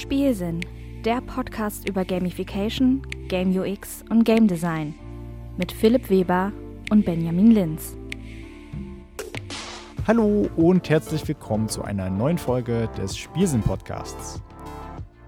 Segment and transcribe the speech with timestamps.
[0.00, 0.60] Spielsinn,
[1.04, 4.94] der Podcast über Gamification, Game UX und Game Design
[5.58, 6.52] mit Philipp Weber
[6.88, 7.98] und Benjamin Linz.
[10.06, 14.40] Hallo und herzlich willkommen zu einer neuen Folge des Spielsinn Podcasts.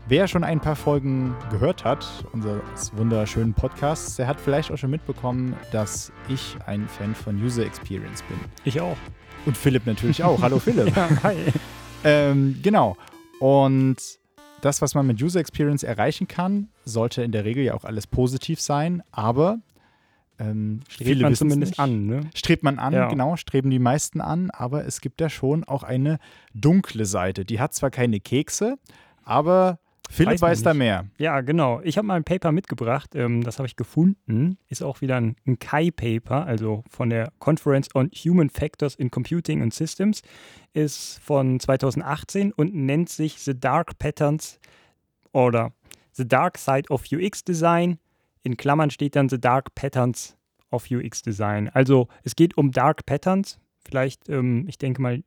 [0.08, 4.90] Wer schon ein paar Folgen gehört hat, unseres wunderschönen Podcasts, der hat vielleicht auch schon
[4.90, 8.38] mitbekommen, dass ich ein Fan von User Experience bin.
[8.64, 8.96] Ich auch.
[9.44, 10.40] Und Philipp natürlich auch.
[10.40, 10.96] Hallo Philipp.
[10.96, 11.36] Ja, hi.
[12.04, 12.96] Ähm, genau.
[13.38, 14.21] Und
[14.62, 18.06] das, was man mit User Experience erreichen kann, sollte in der Regel ja auch alles
[18.06, 19.58] positiv sein, aber
[20.38, 21.80] ähm, Strebt viele man zumindest nicht.
[21.80, 22.20] an, ne?
[22.34, 23.08] Strebt man an, Ja.
[23.08, 26.18] genau, streben die meisten an, aber es gibt ja schon auch eine
[26.54, 27.44] dunkle Seite.
[27.44, 28.78] Die hat zwar keine Kekse,
[29.24, 29.78] aber
[30.12, 31.06] Philipp Weiß weiß da mehr.
[31.16, 31.80] Ja, genau.
[31.84, 34.58] Ich habe mal ein Paper mitgebracht, ähm, das habe ich gefunden.
[34.68, 39.62] Ist auch wieder ein, ein CHI-Paper, also von der Conference on Human Factors in Computing
[39.62, 40.20] and Systems.
[40.74, 44.60] Ist von 2018 und nennt sich The Dark Patterns
[45.32, 45.72] oder
[46.12, 47.98] The Dark Side of UX Design.
[48.42, 50.36] In Klammern steht dann The Dark Patterns
[50.70, 51.70] of UX Design.
[51.70, 53.58] Also es geht um Dark Patterns.
[53.82, 55.22] Vielleicht, ähm, ich denke mal,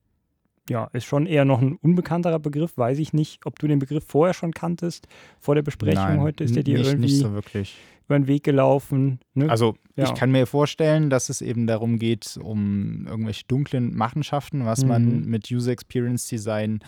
[0.70, 2.78] ja, ist schon eher noch ein unbekannterer Begriff.
[2.78, 5.08] Weiß ich nicht, ob du den Begriff vorher schon kanntest,
[5.40, 6.44] vor der Besprechung Nein, heute.
[6.44, 7.78] Ist der dir nicht, irgendwie nicht so wirklich.
[8.06, 9.20] über den Weg gelaufen?
[9.34, 9.50] Ne?
[9.50, 10.06] Also Ja.
[10.06, 15.22] ich kann mir vorstellen, dass es eben darum geht, um irgendwelche dunklen Machenschaften, was man
[15.22, 15.30] Mhm.
[15.30, 16.80] mit User Experience Design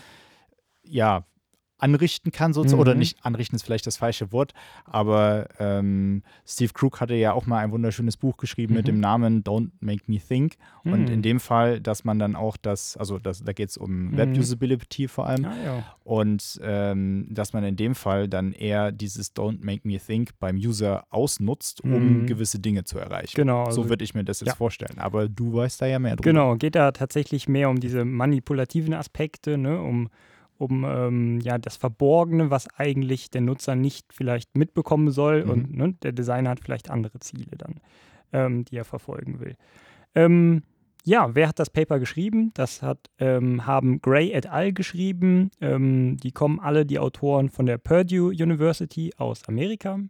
[0.82, 1.24] ja
[1.78, 2.80] anrichten kann, sozusagen.
[2.80, 2.98] Oder Mhm.
[3.00, 4.52] nicht anrichten ist vielleicht das falsche Wort,
[4.84, 8.86] aber ähm, Steve Krug hatte ja auch mal ein wunderschönes Buch geschrieben mit Mhm.
[8.92, 10.56] dem Namen Don't Make Me Think.
[10.84, 11.08] Und Mhm.
[11.14, 14.16] in dem Fall, dass man dann auch das, also das, da geht es um Mhm.
[14.16, 15.44] Web-Usability vor allem.
[15.44, 15.84] Ah, ja.
[16.04, 20.56] Und ähm, dass man in dem Fall dann eher dieses Don't Make Me Think beim
[20.56, 22.26] User ausnutzt, um Mhm.
[22.26, 23.34] gewisse Dinge zu erreichen.
[23.36, 24.54] Genau, so also- würde ich mir das jetzt ja.
[24.54, 24.98] vorstellen.
[24.98, 26.22] Aber du weißt da ja mehr drüber.
[26.30, 29.80] Genau, geht da tatsächlich mehr um diese manipulativen Aspekte, ne?
[29.80, 30.08] um,
[30.58, 35.50] um ähm, ja, das Verborgene, was eigentlich der Nutzer nicht vielleicht mitbekommen soll Mhm.
[35.50, 37.80] und ne, der Designer hat vielleicht andere Ziele dann,
[38.32, 39.54] ähm, die er verfolgen will.
[40.14, 40.62] Ähm,
[41.04, 42.50] ja, wer hat das Paper geschrieben?
[42.54, 44.72] Das hat, ähm, haben Gray et al.
[44.72, 45.50] geschrieben.
[45.60, 50.00] Ähm, die kommen alle, die Autoren, von der Purdue University aus Amerika.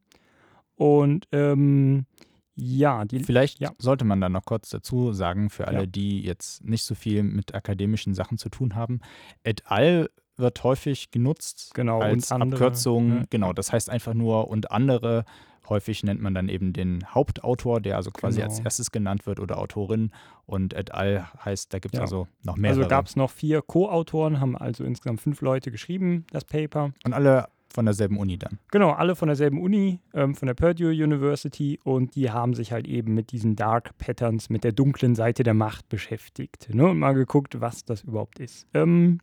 [0.74, 2.06] Und ähm,
[2.54, 3.70] ja, die Vielleicht Ja.
[3.78, 5.86] sollte man dann noch kurz dazu sagen, für alle, Ja.
[5.86, 9.00] die jetzt nicht so viel mit akademischen Sachen zu tun haben,
[9.44, 10.08] et al.
[10.38, 13.08] Wird häufig genutzt Genau, als andere, Abkürzung.
[13.08, 13.24] ne?
[13.30, 15.24] Genau, das heißt einfach nur und andere.
[15.68, 18.64] Häufig nennt man dann eben den Hauptautor, der also quasi als Genau.
[18.66, 20.12] erstes genannt wird oder Autorin.
[20.46, 21.26] Und et al.
[21.44, 22.02] heißt, da gibt es Ja.
[22.04, 22.78] also noch mehrere.
[22.78, 26.92] Also gab es noch vier Co-Autoren, haben also insgesamt fünf Leute geschrieben, das Paper.
[27.04, 28.58] und alle von derselben Uni dann.
[28.70, 32.88] Genau, alle von derselben Uni, ähm, von der Purdue University und die haben sich halt
[32.88, 37.12] eben mit diesen Dark Patterns, mit der dunklen Seite der Macht beschäftigt ne, und mal
[37.12, 38.66] geguckt, was das überhaupt ist.
[38.72, 39.18] Ähm,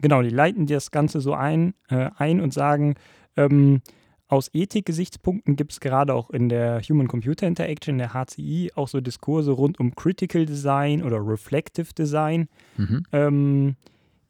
[0.00, 2.94] genau, die leiten das Ganze so ein, äh, ein und sagen,
[3.36, 3.82] ähm,
[4.26, 9.52] aus Ethik-Gesichtspunkten gibt es gerade auch in der Human-Computer Interaction, der HCI, auch so Diskurse
[9.52, 12.48] rund um Critical Design oder Reflective Design.
[13.12, 13.76] Ähm,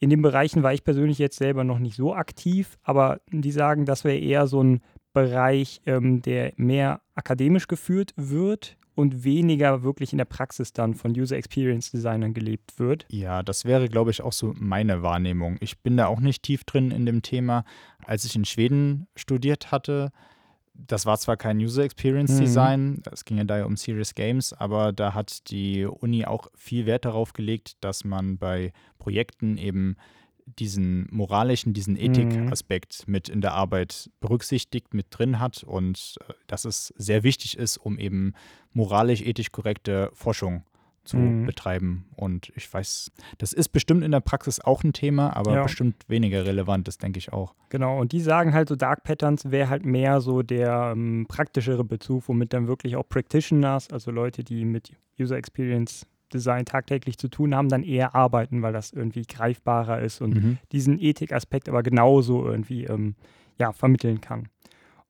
[0.00, 3.86] in den Bereichen war ich persönlich jetzt selber noch nicht so aktiv, aber die sagen,
[3.86, 4.80] das wäre eher so ein
[5.12, 11.12] Bereich, ähm, der mehr akademisch geführt wird und weniger wirklich in der Praxis dann von
[11.12, 13.06] User Experience Designern gelebt wird.
[13.10, 15.56] Ja, das wäre, glaube ich, auch so meine Wahrnehmung.
[15.60, 17.64] Ich bin da auch nicht tief drin in dem Thema.
[18.06, 20.10] Als ich in Schweden studiert hatte,
[20.74, 22.40] das war zwar kein User Experience Mhm.
[22.40, 26.48] Design, es ging ja da ja um Serious Games, aber da hat die Uni auch
[26.54, 29.96] viel Wert darauf gelegt, dass man bei Projekten eben
[30.46, 36.64] diesen moralischen, diesen Ethikaspekt mit in der Arbeit berücksichtigt, mit drin hat und äh, dass
[36.64, 38.34] es sehr wichtig ist, um eben
[38.72, 40.64] moralisch, ethisch korrekte Forschung
[41.04, 41.44] zu Mhm.
[41.44, 42.06] betreiben.
[42.16, 45.62] Und ich weiß, das ist bestimmt in der Praxis auch ein Thema, aber Ja.
[45.62, 47.54] bestimmt weniger relevant, das denke ich auch.
[47.68, 51.84] Genau, und die sagen halt so, Dark Patterns wäre halt mehr so der ähm, praktischere
[51.84, 57.28] Bezug, womit dann wirklich auch Practitioners, also Leute, die mit User Experience Design tagtäglich zu
[57.28, 60.58] tun haben, dann eher arbeiten, weil das irgendwie greifbarer ist und Mhm.
[60.72, 63.14] diesen Ethikaspekt aber genauso irgendwie ähm,
[63.58, 64.48] ja, vermitteln kann.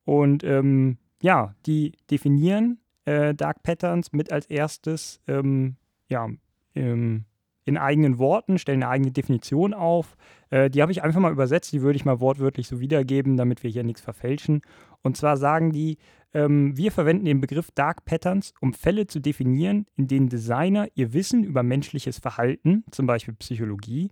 [0.05, 5.77] Und ähm, ja, die definieren äh, Dark Patterns mit als erstes ähm,
[6.09, 6.29] ja,
[6.75, 7.25] ähm,
[7.64, 10.16] in eigenen Worten, stellen eine eigene Definition auf.
[10.50, 13.62] Äh, die habe ich einfach mal übersetzt, die würde ich mal wortwörtlich so wiedergeben, damit
[13.62, 14.62] wir hier nichts verfälschen.
[15.02, 15.99] Und zwar sagen die,
[16.34, 21.12] ähm, wir verwenden den Begriff Dark Patterns, um Fälle zu definieren, in denen Designer ihr
[21.12, 24.11] Wissen über menschliches Verhalten, zum Beispiel Psychologie,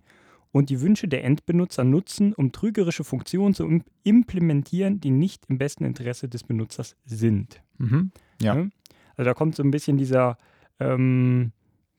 [0.51, 5.57] und die Wünsche der Endbenutzer nutzen, um trügerische Funktionen zu im- implementieren, die nicht im
[5.57, 7.61] besten Interesse des Benutzers sind.
[7.79, 8.11] Mhm.
[8.39, 8.53] Ja.
[8.53, 8.71] Ne?
[9.17, 10.37] Also da kommt so ein bisschen dieser
[10.79, 11.51] ähm,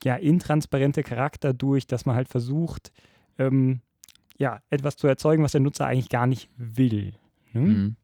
[0.02, 2.92] ja, intransparente Charakter durch, dass man halt versucht,
[3.38, 3.80] ähm,
[4.38, 7.14] ja, etwas zu erzeugen, was der Nutzer eigentlich gar nicht will.
[7.52, 7.60] Ne?
[7.60, 7.96] Mhm.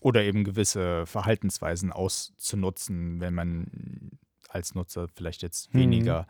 [0.00, 4.18] Oder eben gewisse Verhaltensweisen auszunutzen, wenn man
[4.48, 5.78] als Nutzer vielleicht jetzt Mhm.
[5.78, 6.26] weniger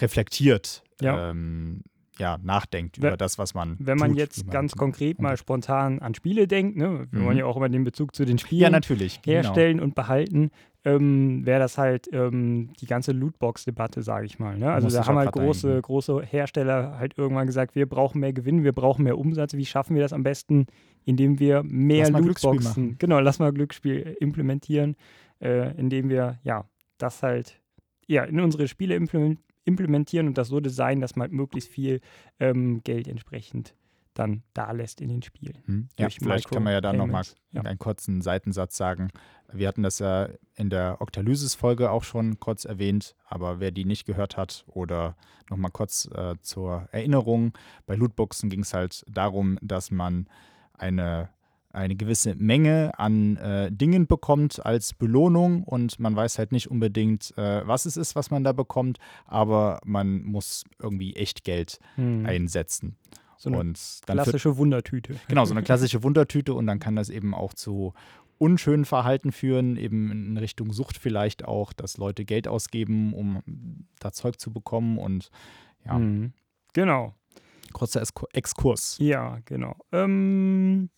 [0.00, 1.30] reflektiert Ja.
[1.30, 1.82] ähm,
[2.18, 5.98] ja, nachdenkt über das, was man Wenn man tut, jetzt man- ganz konkret mal spontan
[6.00, 7.06] an Spiele denkt, ne?
[7.10, 7.24] wir Mhm.
[7.26, 9.22] wollen ja auch immer den Bezug zu den Spielen Ja, natürlich.
[9.22, 9.36] genau.
[9.36, 10.50] herstellen und behalten,
[10.84, 14.56] ähm, wäre das halt ähm, die ganze Lootbox-Debatte, sage ich mal.
[14.56, 14.70] Ne?
[14.70, 18.72] Also da haben halt große, große Hersteller halt irgendwann gesagt, wir brauchen mehr Gewinn, wir
[18.72, 19.54] brauchen mehr Umsatz.
[19.54, 20.66] Wie schaffen wir das am besten?
[21.04, 24.94] Indem wir mehr Lootboxen, genau, lass mal Glücksspiel implementieren,
[25.40, 26.64] äh, indem wir ja
[26.98, 27.60] das halt
[28.06, 29.38] ja, in unsere Spiele implement
[29.68, 32.00] implementieren und das so designen, dass man halt möglichst viel
[32.40, 33.74] ähm, Geld entsprechend
[34.18, 35.58] dann da lässt in den Spielen.
[35.66, 35.88] Hm.
[35.98, 37.22] Ja, vielleicht kann man ja da nochmal.
[37.52, 37.62] Ja.
[37.62, 39.08] einen kurzen Seitensatz sagen.
[39.50, 44.04] Wir hatten das ja in der Octalysis-Folge auch schon kurz erwähnt, aber wer die nicht
[44.04, 45.16] gehört hat oder
[45.48, 47.56] nochmal kurz äh, zur Erinnerung,
[47.86, 50.28] bei Lootboxen ging es halt darum, dass man
[50.74, 51.30] eine,
[51.72, 57.36] eine gewisse Menge an äh, Dingen bekommt als Belohnung und man weiß halt nicht unbedingt,
[57.36, 62.24] äh, was es ist, was man da bekommt, aber man muss irgendwie echt Geld Hm.
[62.26, 62.96] einsetzen.
[63.36, 63.72] So eine
[64.04, 65.14] klassische Wundertüte.
[65.28, 67.92] Genau, so eine klassische Wundertüte und dann kann das eben auch zu
[68.38, 73.42] unschönen Verhalten führen, eben in Richtung Sucht vielleicht auch, dass Leute Geld ausgeben, um
[74.00, 75.30] da Zeug zu bekommen und
[75.84, 76.32] ja, Mhm.
[76.72, 77.14] Genau.
[77.72, 78.96] kurzer Exkurs.
[79.00, 79.76] Ja, genau.
[79.92, 80.90] Ähm,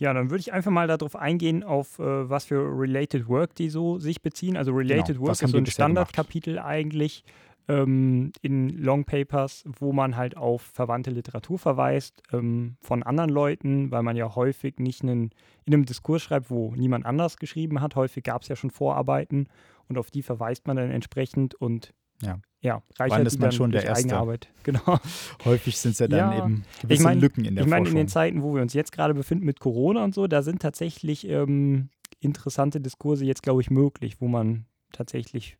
[0.00, 3.68] ja, dann würde ich einfach mal darauf eingehen, auf äh, was für Related Work die
[3.68, 4.56] so sich beziehen.
[4.56, 5.66] Also Related Genau, Work ist so ein?
[5.66, 7.24] Standardkapitel eigentlich
[7.68, 13.90] ähm, in Long Papers, wo man halt auf verwandte Literatur verweist ähm, von anderen Leuten,
[13.90, 15.30] weil man ja häufig nicht einen,
[15.64, 17.94] in einem Diskurs schreibt, wo niemand anders geschrieben hat.
[17.94, 19.48] Häufig gab es ja schon Vorarbeiten
[19.88, 21.92] und auf die verweist man dann entsprechend und
[22.22, 22.40] Ja.
[22.60, 24.16] ja reichert ist man schon der Erste?
[24.16, 24.48] Arbeit.
[24.64, 24.98] Genau.
[25.46, 27.94] Häufig sind es ja dann Ja, eben gewisse mein- Lücken in der Ich meine, in
[27.94, 31.26] den Zeiten, wo wir uns jetzt gerade befinden mit Corona und so, da sind tatsächlich
[31.26, 31.88] ähm,
[32.20, 35.56] interessante Diskurse jetzt, glaube ich, möglich, wo man tatsächlich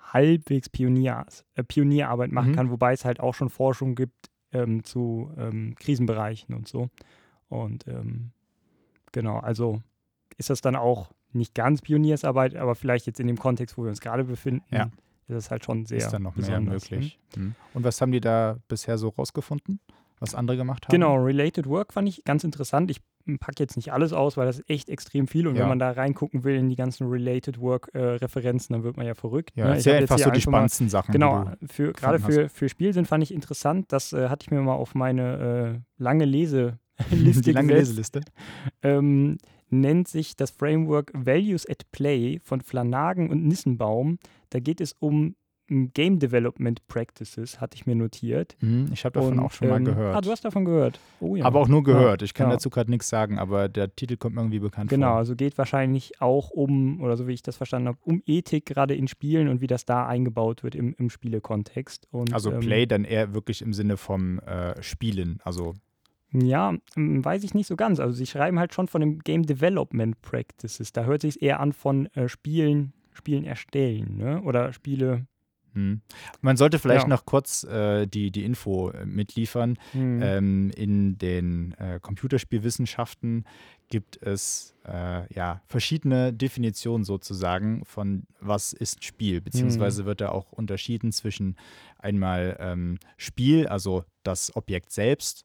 [0.00, 1.24] halbwegs Pionier,
[1.54, 2.54] äh, Pionierarbeit machen Mhm.
[2.56, 6.88] kann, wobei es halt auch schon Forschung gibt ähm, zu ähm, Krisenbereichen und so.
[7.48, 8.32] Und ähm,
[9.12, 9.80] genau, also
[10.36, 13.88] ist das dann auch nicht ganz Pioniersarbeit, aber vielleicht jetzt in dem Kontext, wo wir
[13.90, 14.90] uns gerade befinden, Ja.
[15.28, 16.70] Ist es halt schon sehr ist dann noch mehr ne?
[16.70, 17.18] möglich.
[17.34, 17.54] Hm.
[17.74, 19.80] Und was haben die da bisher so rausgefunden,
[20.20, 20.92] was andere gemacht haben?
[20.92, 22.90] Genau, Related Work fand ich ganz interessant.
[22.90, 23.00] Ich
[23.40, 25.46] packe jetzt nicht alles aus, weil das ist echt extrem viel.
[25.46, 25.62] Und Ja.
[25.62, 29.52] wenn man da reingucken will in die ganzen Related Work-Referenzen, dann wird man ja verrückt.
[29.56, 29.70] Ja, ne?
[29.70, 31.12] hab jetzt einfach so die einfach mal- spannendsten Sachen.
[31.12, 33.86] Genau, für, gerade für, für Spielsinn fand ich interessant.
[33.92, 36.78] Das äh, hatte ich mir mal auf meine äh, lange Leseliste
[37.10, 38.14] die lange gesetzt.
[38.14, 38.20] Leseliste.
[38.82, 39.38] Ähm,
[39.80, 44.18] nennt sich das Framework Values at Play von Flanagan und Nissenbaum.
[44.50, 45.34] Da geht es um
[45.68, 48.56] m, Game Development Practices, hatte ich mir notiert.
[48.60, 50.16] Hm, ich habe davon Und, auch schon mal ähm, gehört.
[50.16, 51.00] Ah, du hast davon gehört.
[51.20, 51.44] Oh ja.
[51.44, 52.22] Aber auch nur gehört.
[52.22, 52.54] Ich kann ja.
[52.54, 55.16] dazu gerade nichts sagen, aber der Titel kommt mir irgendwie bekannt Genau, vor.
[55.16, 58.94] also geht wahrscheinlich auch um, oder so wie ich das verstanden habe, um Ethik gerade
[58.94, 62.06] in Spielen und wie das da eingebaut wird im, im Spielekontext.
[62.10, 65.40] Und, Also ähm, Play dann eher wirklich im Sinne vom äh, Spielen.
[65.42, 65.74] Also
[66.34, 68.00] Ja, m, weiß ich nicht so ganz.
[68.00, 70.92] Also sie schreiben halt schon von dem Game Development Practices.
[70.92, 74.42] Da hört sich eher an von äh, Spielen, Spielen erstellen, ne?
[74.42, 75.26] Oder Spiele.
[75.74, 76.00] hm.
[76.40, 77.08] man sollte vielleicht Ja.
[77.08, 79.76] noch kurz äh, die, die Info äh, mitliefern.
[79.92, 83.44] hm, Ähm, in den äh, Computerspielwissenschaften
[83.88, 90.52] gibt es äh, ja, verschiedene Definitionen sozusagen von was ist Spiel, beziehungsweise wird da auch
[90.52, 91.56] unterschieden zwischen
[91.98, 95.44] einmal ähm, Spiel, also das Objekt selbst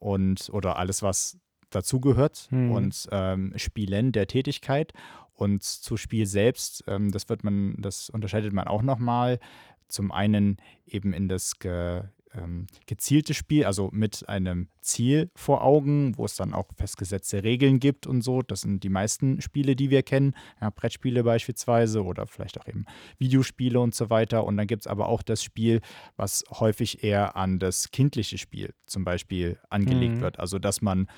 [0.00, 1.38] und oder alles, was
[1.70, 2.72] dazugehört Mhm.
[2.72, 4.92] und ähm, Spielen der Tätigkeit
[5.34, 9.38] und zu Spiel selbst, ähm, das wird man, das unterscheidet man auch nochmal.
[9.86, 12.02] Zum einen eben in das ge,
[12.34, 17.80] ähm, gezielte Spiel, also mit einem Ziel vor Augen, wo es dann auch festgesetzte Regeln
[17.80, 18.42] gibt und so.
[18.42, 20.34] Das sind die meisten Spiele, die wir kennen.
[20.60, 22.84] Ja, Brettspiele beispielsweise oder vielleicht auch eben
[23.18, 24.44] Videospiele und so weiter.
[24.44, 25.80] Und dann gibt es aber auch das Spiel,
[26.16, 30.20] was häufig eher an das kindliche Spiel zum Beispiel angelegt Mhm.
[30.20, 30.38] wird.
[30.38, 31.08] Also dass man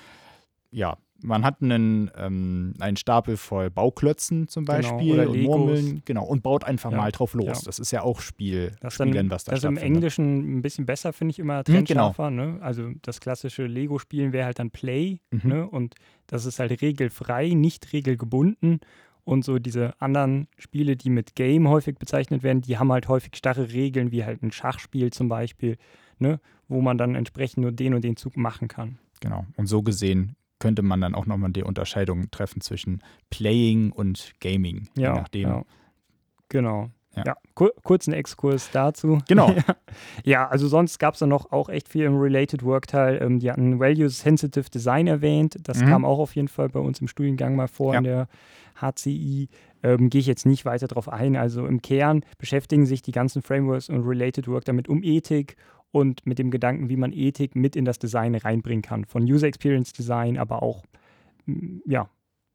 [0.71, 5.43] ja, man hat einen, ähm, einen Stapel voll Bauklötzen zum Genau, Beispiel oder und.
[5.43, 7.47] Murmeln, genau, und baut einfach Ja, mal drauf los.
[7.47, 7.55] ja.
[7.65, 9.97] Das ist ja auch Spiel, das Spielen, dann, was da das ist im stattfindet.
[9.97, 11.79] Englischen ein bisschen besser, finde ich immer Mhm, genau.
[11.85, 12.31] trennscharfer.
[12.31, 12.59] Ne?
[12.61, 15.21] Also das klassische Lego-Spielen wäre halt dann Play.
[15.31, 15.41] Mhm.
[15.45, 15.69] Ne?
[15.69, 15.95] Und
[16.27, 18.81] das ist halt regelfrei, nicht regelgebunden.
[19.25, 23.37] Und so diese anderen Spiele, die mit Game häufig bezeichnet werden, die haben halt häufig
[23.37, 25.77] starre Regeln, wie halt ein Schachspiel zum Beispiel,
[26.19, 26.41] ne?
[26.67, 28.99] wo man dann entsprechend nur den und den Zug machen kann.
[29.21, 29.47] Genau.
[29.57, 34.89] Und so gesehen könnte man dann auch nochmal die Unterscheidung treffen zwischen Playing und Gaming.
[34.97, 35.49] je nachdem.
[35.49, 35.63] ja.
[36.49, 36.91] Genau.
[37.17, 39.19] Ja, ja kur kurzen Exkurs dazu.
[39.27, 39.53] Genau.
[40.25, 43.21] ja, also sonst gab es da noch auch echt viel im Related Work-Teil.
[43.21, 45.57] Ähm, die hatten Value-Sensitive Design erwähnt.
[45.65, 45.89] Das mhm.
[45.89, 47.99] kam auch auf jeden Fall bei uns im Studiengang mal vor ja.
[47.99, 48.29] in der
[48.81, 49.49] HCI.
[49.83, 51.35] Ähm, Gehe ich jetzt nicht weiter darauf ein.
[51.37, 55.57] Also im Kern beschäftigen sich die ganzen Frameworks und Related Work damit um Ethik
[55.93, 59.05] und mit dem Gedanken, wie man Ethik mit in das Design reinbringen kann.
[59.05, 60.85] Von User Experience Design, aber auch
[61.87, 62.09] ja,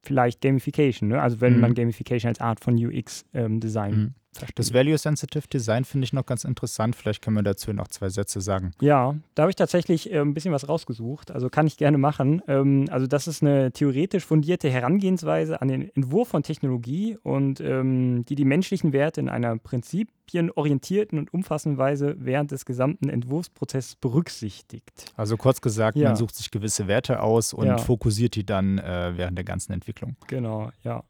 [0.04, 1.10] vielleicht Gamification.
[1.10, 1.22] Ne?
[1.22, 1.62] Also wenn mhm.
[1.62, 4.14] man Gamification als Art von UX-Design ähm, mhm.
[4.56, 6.96] Das Value-Sensitive Design finde ich noch ganz interessant.
[6.96, 8.72] Vielleicht können wir dazu noch zwei Sätze sagen.
[8.82, 11.32] Ja, da habe ich tatsächlich äh, ein bisschen was rausgesucht.
[11.32, 12.42] Also kann ich gerne machen.
[12.48, 18.26] Ähm, also das ist eine theoretisch fundierte Herangehensweise an den Entwurf von Technologie und ähm,
[18.26, 25.14] die die menschlichen Werte in einer prinzipienorientierten und umfassenden Weise während des gesamten Entwurfsprozesses berücksichtigt.
[25.16, 26.10] Also kurz gesagt, ja.
[26.10, 27.78] man sucht sich gewisse Werte aus und ja.
[27.78, 30.16] fokussiert die dann äh, während der ganzen Entwicklung.
[30.28, 31.04] Genau, ja.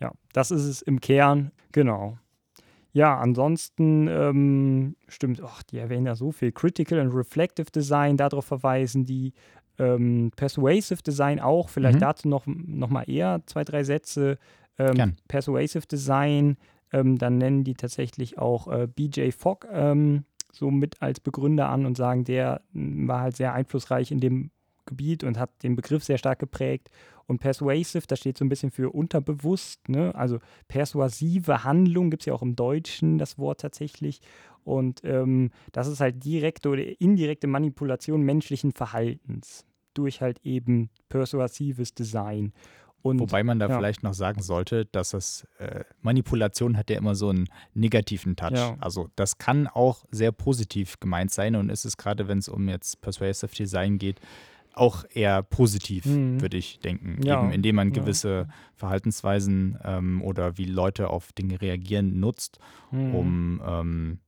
[0.00, 2.18] Ja, das ist es im Kern, genau.
[2.96, 6.50] Ja, ansonsten ähm, stimmt, ach, die erwähnen ja so viel.
[6.50, 9.34] Critical and Reflective Design, darauf verweisen die.
[9.78, 12.00] Ähm, Persuasive Design auch, vielleicht mhm.
[12.00, 14.38] dazu noch, noch mal eher zwei, drei Sätze.
[14.78, 16.56] Ähm, Persuasive Design,
[16.90, 21.84] ähm, dann nennen die tatsächlich auch äh, BJ Fogg ähm, so mit als Begründer an
[21.84, 24.50] und sagen, der war halt sehr einflussreich in dem
[24.86, 26.90] Gebiet und hat den Begriff sehr stark geprägt.
[27.26, 30.14] Und persuasive, das steht so ein bisschen für unterbewusst, ne?
[30.14, 30.38] also
[30.68, 34.20] persuasive Handlung, gibt es ja auch im Deutschen das Wort tatsächlich.
[34.64, 39.64] Und ähm, das ist halt direkte oder indirekte Manipulation menschlichen Verhaltens
[39.94, 42.52] durch halt eben persuasives Design.
[43.02, 43.76] Und, Wobei man da ja.
[43.78, 48.56] vielleicht noch sagen sollte, dass das äh, Manipulation hat ja immer so einen negativen Touch.
[48.56, 48.76] Ja.
[48.80, 52.68] Also das kann auch sehr positiv gemeint sein und ist es gerade, wenn es um
[52.68, 54.18] jetzt Persuasive Design geht,
[54.76, 56.40] auch eher positiv, mhm.
[56.40, 57.20] würde ich denken.
[57.24, 57.42] Ja.
[57.42, 58.54] Eben indem man gewisse ja.
[58.74, 62.58] Verhaltensweisen ähm, oder wie Leute auf Dinge reagieren nutzt,
[62.90, 63.14] mhm.
[63.14, 64.18] um ähm,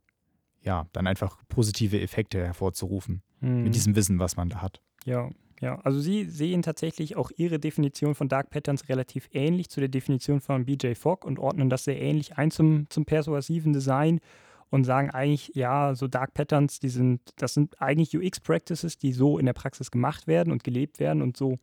[0.62, 3.64] ja, dann einfach positive Effekte hervorzurufen mhm.
[3.64, 4.80] mit diesem Wissen, was man da hat.
[5.04, 5.80] Ja, ja.
[5.80, 10.40] Also Sie sehen tatsächlich auch Ihre Definition von Dark Patterns relativ ähnlich zu der Definition
[10.40, 14.20] von BJ Fogg und ordnen das sehr ähnlich ein zum, zum persuasiven Design
[14.70, 19.38] und sagen eigentlich, ja, so Dark Patterns, die sind, das sind eigentlich UX-Practices, die so
[19.38, 21.58] in der Praxis gemacht werden und gelebt werden und so,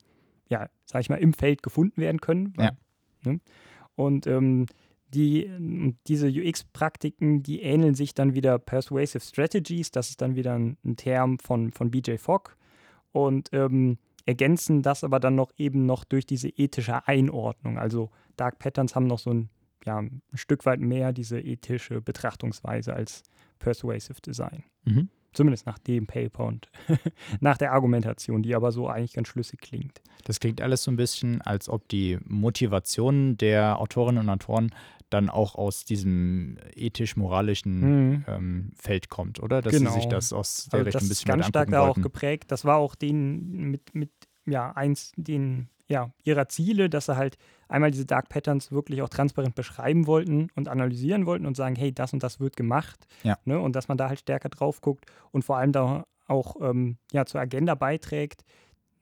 [0.49, 2.53] ja, sag ich mal, im Feld gefunden werden können.
[2.57, 2.71] Ja.
[3.23, 3.39] Ne?
[3.95, 4.65] Und ähm,
[5.13, 5.49] die,
[6.07, 10.97] diese UX-Praktiken, die ähneln sich dann wieder Persuasive Strategies, das ist dann wieder ein, ein
[10.97, 12.55] Term von, von BJ Fogg
[13.11, 17.77] und ähm, ergänzen das aber dann noch eben noch durch diese ethische Einordnung.
[17.77, 19.49] Also Dark Patterns haben noch so ein
[19.85, 23.23] ja, ein Stück weit mehr diese ethische Betrachtungsweise als
[23.59, 24.63] Persuasive Design.
[24.85, 25.09] Mhm.
[25.33, 26.69] Zumindest nach dem Paper und
[27.41, 30.01] nach der Argumentation, die aber so eigentlich ganz schlüssig klingt.
[30.23, 34.71] Das klingt alles so ein bisschen, als ob die Motivation der Autorinnen und Autoren
[35.09, 38.25] dann auch aus diesem ethisch-moralischen mhm.
[38.27, 39.61] ähm, Feld kommt, oder?
[39.61, 39.91] Dass genau.
[39.91, 42.51] sie sich das aus der also Richtung ein bisschen ganz stark da auch geprägt.
[42.51, 44.11] Das war auch den mit, mit
[44.45, 47.37] ja, eins, den ja, ihrer Ziele, dass sie halt
[47.67, 51.93] einmal diese Dark Patterns wirklich auch transparent beschreiben wollten und analysieren wollten und sagen, hey,
[51.93, 53.07] das und das wird gemacht.
[53.23, 53.37] Ja.
[53.45, 56.97] Ne, und dass man da halt stärker drauf guckt und vor allem da auch ähm,
[57.11, 58.43] ja, zur Agenda beiträgt.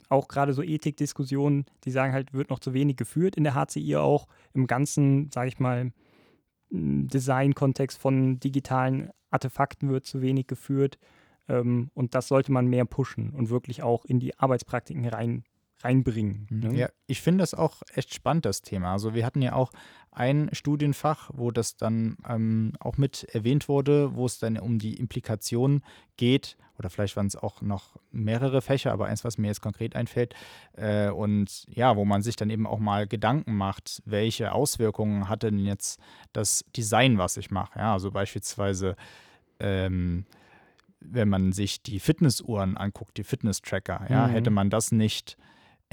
[0.10, 3.96] Auch gerade so Ethikdiskussionen, die sagen halt, wird noch zu wenig geführt in der HCI
[3.96, 4.28] auch.
[4.54, 5.92] Im ganzen, sage ich mal,
[6.70, 11.00] Design-Kontext von digitalen Artefakten wird zu wenig geführt.
[11.48, 15.44] Ähm, und das sollte man mehr pushen und wirklich auch in die Arbeitspraktiken rein
[15.84, 16.48] reinbringen.
[16.50, 16.76] Ne?
[16.76, 18.94] Ja, ich finde das auch echt spannend, das Thema.
[18.94, 19.72] Also wir hatten ja auch
[20.12, 24.96] ein Studienfach, wo das dann ähm, auch mit erwähnt wurde, wo es dann um die
[24.96, 25.84] Implikationen
[26.18, 29.96] geht, oder vielleicht waren es auch noch mehrere Fächer, aber eins, was mir jetzt konkret
[29.96, 30.34] einfällt.
[30.74, 35.44] Äh, und ja, wo man sich dann eben auch mal Gedanken macht, welche Auswirkungen hat
[35.44, 36.00] denn jetzt
[36.34, 37.78] das Design, was ich mache.
[37.78, 38.96] Ja, also beispielsweise
[39.60, 40.26] ähm,
[41.06, 44.32] wenn man sich die Fitnessuhren anguckt, die Fitness-Tracker, ja, mhm.
[44.32, 45.38] hätte man das nicht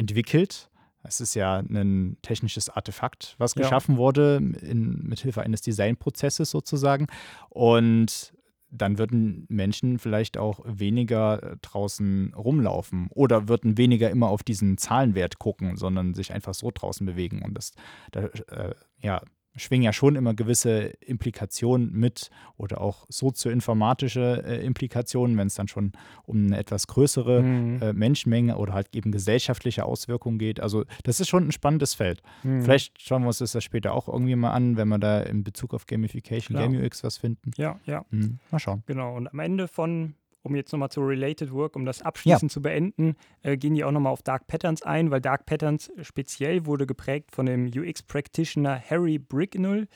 [0.00, 0.70] entwickelt.
[1.02, 3.62] Es ist ja ein technisches Artefakt, was ja.
[3.62, 7.06] geschaffen wurde, in, mithilfe eines Designprozesses sozusagen.
[7.48, 8.32] Und
[8.70, 15.38] dann würden Menschen vielleicht auch weniger draußen rumlaufen oder würden weniger immer auf diesen Zahlenwert
[15.38, 17.42] gucken, sondern sich einfach so draußen bewegen.
[17.42, 17.72] Und das,
[18.12, 19.22] da, äh, ja,
[19.60, 25.68] schwingen ja schon immer gewisse Implikationen mit oder auch sozioinformatische äh, Implikationen, wenn es dann
[25.68, 25.92] schon
[26.24, 27.82] um eine etwas größere mhm.
[27.82, 30.60] äh, Menschenmenge oder halt eben gesellschaftliche Auswirkungen geht.
[30.60, 32.22] Also das ist schon ein spannendes Feld.
[32.42, 32.62] Mhm.
[32.62, 35.74] Vielleicht schauen wir uns das später auch irgendwie mal an, wenn wir da in Bezug
[35.74, 36.68] auf Gamification, Klar.
[36.68, 37.52] Game UX was finden.
[37.56, 38.04] Ja, ja.
[38.10, 38.38] Mhm.
[38.50, 38.82] Mal schauen.
[38.86, 39.16] Genau.
[39.16, 42.54] Und am Ende von um jetzt nochmal zu Related Work, um das abschließend ja.
[42.54, 46.66] zu beenden, äh, gehen die auch nochmal auf Dark Patterns ein, weil Dark Patterns speziell
[46.66, 49.88] wurde geprägt von dem UX-Practitioner Harry Bricknell.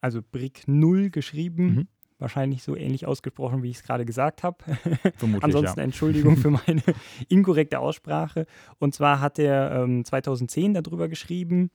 [0.00, 1.74] also Brick 0 geschrieben.
[1.74, 1.88] Mhm.
[2.18, 4.58] Wahrscheinlich so ähnlich ausgesprochen, wie ich es gerade gesagt habe.
[5.16, 5.84] Vermutlich, Ansonsten ja.
[5.84, 6.82] Entschuldigung für meine
[7.28, 8.46] inkorrekte Aussprache.
[8.78, 11.70] Und zwar hat er ähm, 2010 darüber geschrieben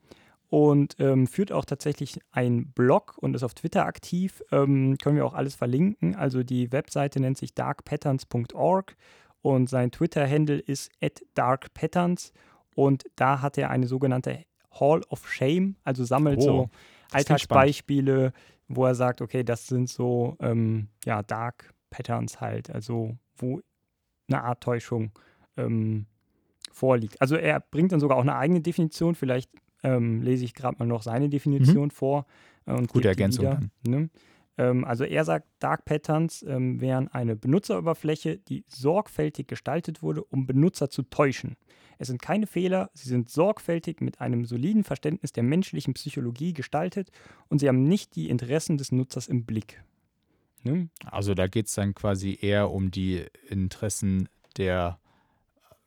[0.50, 4.42] und ähm, führt auch tatsächlich einen Blog und ist auf Twitter aktiv.
[4.52, 6.16] Ähm, können wir auch alles verlinken.
[6.16, 8.96] Also die Webseite nennt sich darkpatterns.org
[9.42, 10.92] und sein Twitter-Handle ist
[11.34, 12.32] darkpatterns
[12.76, 14.46] und da hat er eine sogenannte
[14.80, 16.70] Hall of Shame, also sammelt Oh, so.
[17.12, 18.34] Alltagsbeispiele,
[18.68, 23.62] wo er sagt, okay, das sind so ähm, ja, Dark Patterns halt, also wo
[24.28, 25.12] eine Art Täuschung
[25.56, 26.06] ähm,
[26.72, 27.22] vorliegt.
[27.22, 29.50] Also er bringt dann sogar auch eine eigene Definition, vielleicht
[29.84, 32.26] ähm, lese ich gerade mal noch seine Definition vor.
[32.66, 32.88] äh, Und Mhm.
[32.88, 34.10] Gute Ergänzung wieder, ne?
[34.58, 40.46] ähm, also er sagt, Dark Patterns ähm, wären eine Benutzeroberfläche, die sorgfältig gestaltet wurde, um
[40.48, 41.56] Benutzer zu täuschen.
[42.00, 47.12] Es sind keine Fehler, sie sind sorgfältig mit einem soliden Verständnis der menschlichen Psychologie gestaltet
[47.48, 49.84] und sie haben nicht die Interessen des Nutzers im Blick.
[50.64, 50.90] Ne?
[51.06, 55.00] Also da geht es dann quasi eher um die Interessen der,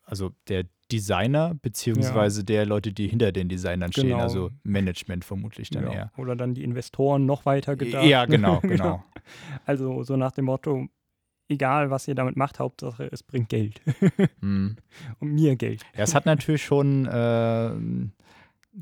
[0.04, 4.20] also der Designer, beziehungsweise der Leute, die hinter den Designern stehen, Genau.
[4.20, 5.92] also Management vermutlich dann Ja.
[5.92, 6.12] eher.
[6.18, 8.04] Oder dann die Investoren noch weiter gedacht.
[8.06, 9.02] Ja, genau, genau.
[9.66, 10.86] Also so nach dem Motto,
[11.48, 13.80] egal was ihr damit macht, Hauptsache es bringt Geld.
[14.40, 14.76] Hm.
[15.20, 15.82] Und mir Geld.
[15.96, 17.70] Ja, es hat natürlich schon äh,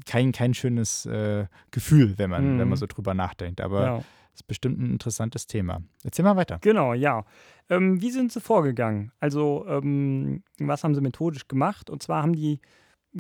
[0.07, 2.59] kein, kein schönes äh, Gefühl, wenn man, Mhm.
[2.59, 3.61] wenn man so drüber nachdenkt.
[3.61, 4.05] Aber Ja.
[4.35, 5.81] ist bestimmt ein interessantes Thema.
[6.05, 6.59] Erzähl mal weiter.
[6.61, 7.25] Genau, ja.
[7.71, 9.13] Ähm, wie sind sie vorgegangen?
[9.21, 11.91] Also, ähm, was haben sie methodisch gemacht?
[11.91, 12.61] Und zwar haben die,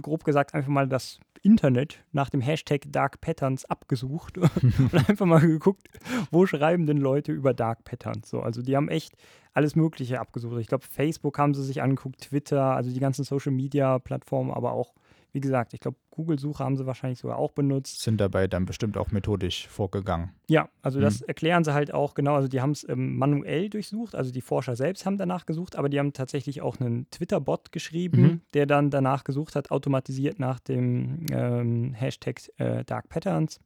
[0.00, 4.38] grob gesagt, einfach mal das Internet nach dem Hashtag Dark Patterns abgesucht
[4.78, 5.88] und einfach mal geguckt,
[6.30, 8.28] wo schreiben denn Leute über Dark Patterns?
[8.28, 9.14] So, also die haben echt
[9.52, 10.58] alles Mögliche abgesucht.
[10.60, 14.72] Ich glaube, Facebook haben sie sich angeguckt, Twitter, also die ganzen Social Media Plattformen, aber
[14.72, 14.94] auch,
[15.32, 18.00] wie gesagt, ich glaube, Google-Suche haben sie wahrscheinlich sogar auch benutzt.
[18.00, 20.30] Sind dabei dann bestimmt auch methodisch vorgegangen.
[20.48, 21.26] Ja, also das Mhm.
[21.28, 22.34] erklären sie halt auch genau.
[22.34, 25.88] Also die haben es ähm, manuell durchsucht, also die Forscher selbst haben danach gesucht, aber
[25.88, 28.40] die haben tatsächlich auch einen Twitter-Bot geschrieben, Mhm.
[28.54, 33.60] der dann danach gesucht hat, automatisiert nach dem ähm, Hashtag äh, Dark Patterns.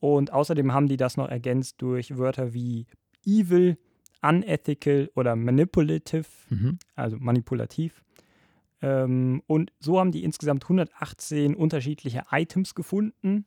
[0.00, 2.86] Und außerdem haben die das noch ergänzt durch Wörter wie
[3.24, 3.78] evil,
[4.20, 6.78] unethical oder manipulative, Mhm.
[6.94, 8.03] also manipulativ.
[8.84, 13.46] Ähm, und so haben die insgesamt 118 unterschiedliche Items gefunden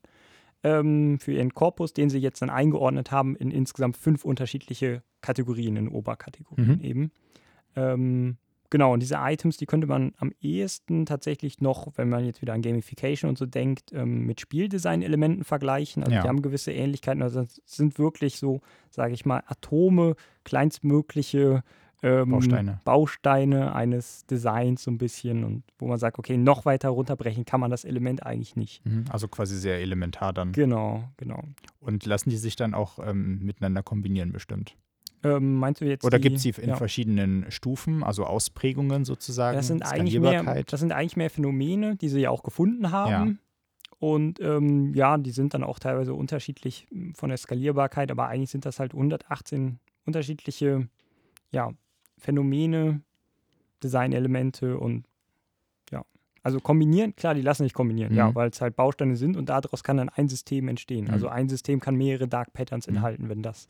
[0.63, 5.75] ähm, für ihren Korpus, den sie jetzt dann eingeordnet haben in insgesamt fünf unterschiedliche Kategorien,
[5.75, 6.83] in Oberkategorien Mhm.
[6.83, 7.11] eben.
[7.75, 8.37] Ähm,
[8.71, 12.53] genau, und diese Items, die könnte man am ehesten tatsächlich noch, wenn man jetzt wieder
[12.53, 16.01] an Gamification und so denkt, ähm, mit Spieldesign-Elementen vergleichen.
[16.03, 16.21] Also Ja.
[16.23, 17.21] die haben gewisse Ähnlichkeiten.
[17.21, 21.63] Also das sind wirklich so, sage ich mal, Atome, kleinstmögliche
[22.03, 22.79] ähm, Bausteine.
[22.85, 27.59] Bausteine eines Designs so ein bisschen und wo man sagt, okay, noch weiter runterbrechen kann
[27.59, 28.85] man das Element eigentlich nicht.
[28.85, 29.05] Mhm.
[29.09, 30.51] Also quasi sehr elementar dann.
[30.51, 31.43] Genau, genau.
[31.79, 34.75] Und lassen die sich dann auch ähm, miteinander kombinieren bestimmt?
[35.23, 36.75] Ähm, meinst du jetzt Oder gibt es sie in ja.
[36.75, 39.57] verschiedenen Stufen, also Ausprägungen sozusagen?
[39.57, 43.39] das sind, eigentlich mehr, das sind eigentlich mehr Phänomene, die sie ja auch gefunden haben.
[43.99, 48.51] Und ähm, ja, die sind dann auch teilweise unterschiedlich m, von der Skalierbarkeit, aber eigentlich
[48.51, 50.87] sind das halt 118 unterschiedliche
[51.51, 51.71] ja,
[52.17, 53.01] Phänomene,
[53.83, 55.05] Designelemente und
[55.91, 56.03] ja.
[56.43, 58.35] Also kombinieren, klar, die lassen sich kombinieren, ja, Mhm.
[58.35, 61.05] weil es halt Bausteine sind und daraus kann dann ein System entstehen.
[61.05, 61.11] Mhm.
[61.11, 62.95] Also ein System kann mehrere Dark Patterns Mhm.
[62.95, 63.67] enthalten, wenn das.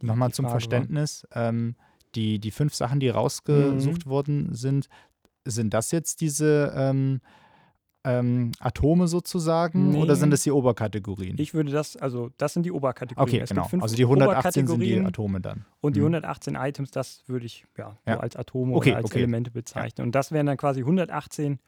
[0.00, 0.52] Nochmal zum Frage.
[0.52, 1.26] Verständnis.
[1.34, 1.74] Ähm,
[2.14, 4.10] die, die fünf Sachen, die rausgesucht Mhm.
[4.10, 4.88] worden sind,
[5.44, 7.20] sind das jetzt diese ähm,
[8.04, 10.20] ähm, Atome sozusagen oder Nee.
[10.20, 11.36] sind das die Oberkategorien?
[11.38, 13.28] Ich würde das, also das sind die Oberkategorien.
[13.28, 13.68] okay, Es genau.
[13.80, 15.64] Also die 118 sind die Atome dann.
[15.80, 16.06] Und die Mhm.
[16.14, 18.20] 118 Items, das würde ich ja, so Ja.
[18.20, 19.18] als Atome Okay, oder als okay.
[19.18, 20.06] Elemente bezeichnen.
[20.06, 21.58] Und das wären dann quasi 118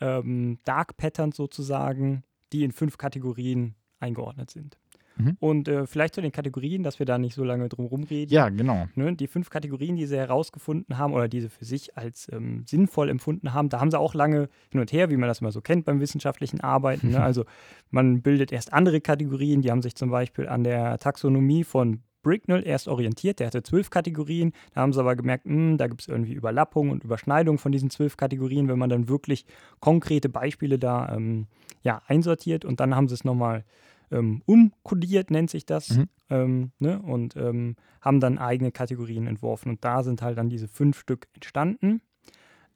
[0.00, 4.78] ähm, Dark Patterns sozusagen, die in fünf Kategorien eingeordnet sind.
[5.16, 5.36] Mhm.
[5.40, 8.32] Und äh, vielleicht zu den Kategorien, dass wir da nicht so lange drum rumreden.
[8.32, 8.86] Ja, genau.
[8.94, 12.64] Ne, die fünf Kategorien, die sie herausgefunden haben oder die sie für sich als ähm,
[12.66, 15.52] sinnvoll empfunden haben, da haben sie auch lange hin und her, wie man das immer
[15.52, 17.10] so kennt beim wissenschaftlichen Arbeiten.
[17.10, 17.16] Ne?
[17.26, 17.44] Also
[17.90, 22.66] man bildet erst andere Kategorien, die haben sich zum Beispiel an der Taxonomie von Bricknell
[22.66, 26.08] erst orientiert, der hatte zwölf Kategorien, da haben sie aber gemerkt, hm, da gibt es
[26.08, 29.46] irgendwie Überlappung und Überschneidung von diesen zwölf Kategorien, wenn man dann wirklich
[29.78, 31.46] konkrete Beispiele da ähm,
[31.82, 33.64] ja, einsortiert und dann haben sie es nochmal
[34.10, 36.08] ähm, umkodiert, nennt sich das, Mhm.
[36.30, 37.00] ähm, ne?
[37.02, 39.70] und ähm, haben dann eigene Kategorien entworfen.
[39.70, 42.00] Und da sind halt dann diese fünf Stück entstanden.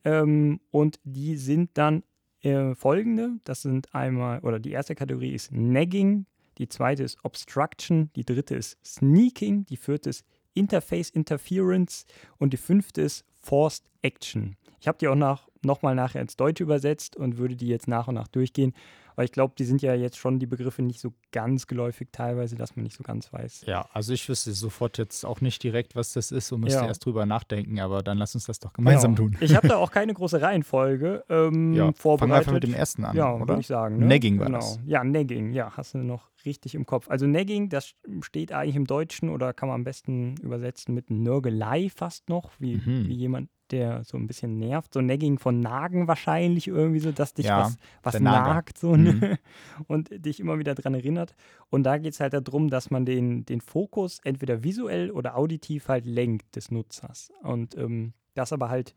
[0.05, 2.03] Ähm, und die sind dann
[2.43, 3.33] äh, folgende.
[3.45, 6.27] Das sind einmal, oder die erste Kategorie ist Nagging,
[6.59, 12.07] die zweite ist Obstruction, die dritte ist Sneaking, die vierte ist Interface Interference
[12.39, 14.57] und die fünfte ist Forced Action.
[14.81, 18.09] Ich habe die auch nach, nochmal nachher ins Deutsche übersetzt und würde die jetzt nach
[18.09, 18.73] und nach durchgehen.
[19.17, 22.57] Aber ich glaube, die sind ja jetzt schon die Begriffe nicht so ganz geläufig teilweise,
[22.57, 23.65] dass man nicht so ganz weiß.
[23.67, 26.87] Ja, also ich wüsste sofort jetzt auch nicht direkt, was das ist und müsste Ja.
[26.87, 29.29] erst drüber nachdenken, aber dann lass uns das doch gemeinsam Genau.
[29.31, 29.37] tun.
[29.43, 32.37] Ich habe da auch keine große Reihenfolge ähm, Ja, fangen wir vorbereitet.
[32.39, 33.49] einfach mit dem ersten an, ja, oder?
[33.49, 33.99] würde ich sagen.
[33.99, 34.07] Ne?
[34.07, 34.59] Nagging war genau.
[34.59, 34.81] das.
[34.87, 37.11] Ja, Nagging, ja, hast du noch richtig im Kopf.
[37.11, 41.91] Also Nagging, das steht eigentlich im Deutschen oder kann man am besten übersetzen mit Nörgelei
[41.95, 43.09] fast noch, wie, Mhm.
[43.09, 44.93] wie jemand, der so ein bisschen nervt.
[44.95, 49.39] So Nagging von Nagen wahrscheinlich irgendwie so, dass dich Ja, was, was nagt so, ne?
[49.89, 51.35] und dich immer wieder dran erinnert.
[51.71, 55.89] Und da geht es halt darum, dass man den, den Fokus entweder visuell oder auditiv
[55.89, 57.31] halt lenkt des Nutzers.
[57.43, 58.95] Und ähm, das aber halt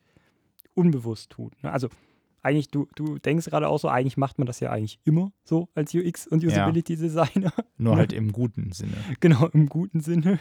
[0.75, 1.61] unbewusst tut.
[1.63, 1.71] Ne?
[1.71, 1.89] Also
[2.41, 5.69] eigentlich, du, du denkst gerade auch so, eigentlich macht man das ja eigentlich immer so
[5.75, 6.49] als UX- und Ja.
[6.49, 7.53] Usability-Designer.
[7.77, 7.99] Nur Ne?
[7.99, 8.95] halt im guten Sinne.
[9.21, 10.39] genau, im guten Sinne.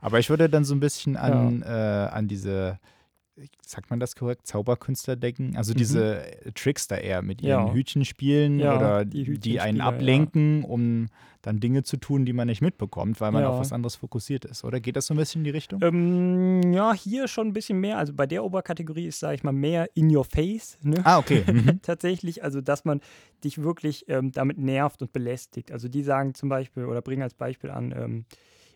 [0.00, 2.78] Aber ich würde dann so ein bisschen an, äh, an diese,
[3.66, 5.56] sagt man das korrekt, Zauberkünstler denken?
[5.56, 5.76] Also Mhm.
[5.78, 6.24] diese
[6.54, 7.72] Trickster eher mit ihren Ja.
[7.72, 9.88] Hütchen spielen Ja, oder die die, einen Hütchenspieler, ja.
[9.88, 11.06] ablenken, um
[11.42, 14.62] dann Dinge zu tun, die man nicht mitbekommt, weil man auf was anderes fokussiert ist.
[14.62, 15.80] Oder geht das so ein bisschen in die Richtung?
[15.82, 17.96] Ähm, ja, hier schon ein bisschen mehr.
[17.96, 20.76] Also bei der Oberkategorie ist, sage ich mal, mehr in your face.
[20.82, 21.00] Ne?
[21.04, 21.44] Ah, okay.
[21.50, 21.80] Mhm.
[21.82, 23.00] tatsächlich, also dass man
[23.42, 25.72] dich wirklich ähm, damit nervt und belästigt.
[25.72, 28.24] Also die sagen zum Beispiel oder bringen als Beispiel an ähm,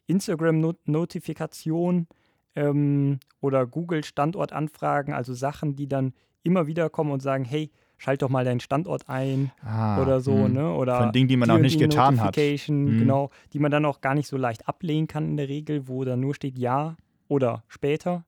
[0.07, 2.07] Instagram-Notifikation
[2.56, 8.28] ähm, oder Google-Standortanfragen, also Sachen, die dann immer wieder kommen und sagen, hey, schalt doch
[8.28, 10.52] mal deinen Standort ein Ah, oder so, mhm.
[10.54, 10.74] ne?
[10.74, 12.36] Oder Von Dingen, die man die auch nicht getan hat.
[12.36, 12.98] Mhm.
[12.98, 16.04] Genau, die man dann auch gar nicht so leicht ablehnen kann in der Regel, wo
[16.04, 16.96] dann nur steht ja
[17.28, 18.24] oder später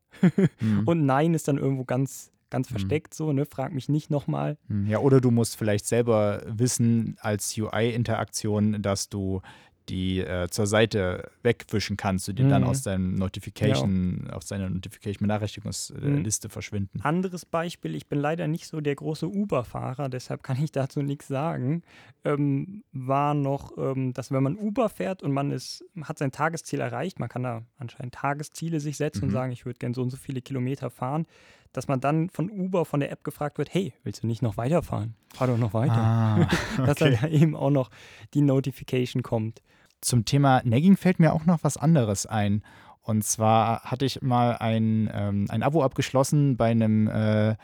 [0.61, 0.85] Mhm.
[0.87, 2.71] und nein ist dann irgendwo ganz, ganz Mhm.
[2.71, 3.45] versteckt so, ne?
[3.45, 4.57] Frag mich nicht nochmal.
[4.69, 9.43] Hm, Ja, oder du musst vielleicht selber wissen als UI-Interaktion, dass du
[9.89, 12.69] die äh, zur Seite wegwischen kannst, die dir dann Mhm.
[12.69, 17.01] aus deinem Notification, aus deiner Notification-Benachrichtigungsliste verschwinden.
[17.03, 21.29] Anderes Beispiel, ich bin leider nicht so der große Uber-Fahrer, deshalb kann ich dazu nichts
[21.29, 21.83] sagen,
[22.25, 26.81] ähm, war noch, ähm, dass wenn man Uber fährt und man ist, hat sein Tagesziel
[26.81, 29.35] erreicht, man kann da anscheinend Tagesziele sich setzen und Mhm.
[29.35, 31.27] sagen, ich würde gerne so und so viele Kilometer fahren,
[31.73, 34.57] dass man dann von Uber, von der App gefragt wird, hey, willst du nicht noch
[34.57, 35.15] weiterfahren?
[35.35, 35.97] Fahr doch noch weiter.
[35.97, 36.49] Ah,
[36.79, 37.19] Dass okay.
[37.21, 37.91] dann da eben auch noch
[38.35, 39.63] die Notification kommt.
[40.01, 42.63] Zum Thema Nagging fällt mir auch noch was anderes ein.
[43.03, 47.57] Und zwar hatte ich mal ein, ähm, ein Abo abgeschlossen bei einem äh,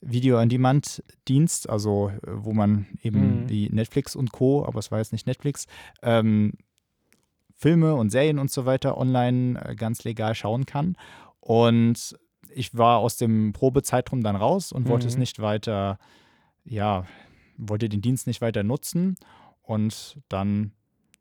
[0.00, 3.46] Video-on-Demand-Dienst, also äh, wo man eben Mhm.
[3.46, 5.66] die Netflix und Co., aber es war jetzt nicht Netflix,
[6.02, 6.52] ähm,
[7.56, 10.96] Filme und Serien und so weiter online äh, ganz legal schauen kann.
[11.40, 12.18] Und
[12.54, 15.20] ich war aus dem Probezeitraum dann raus und wollte es Mhm.
[15.20, 15.98] nicht weiter,
[16.64, 17.06] ja,
[17.56, 19.16] wollte den Dienst nicht weiter nutzen.
[19.62, 20.72] Und dann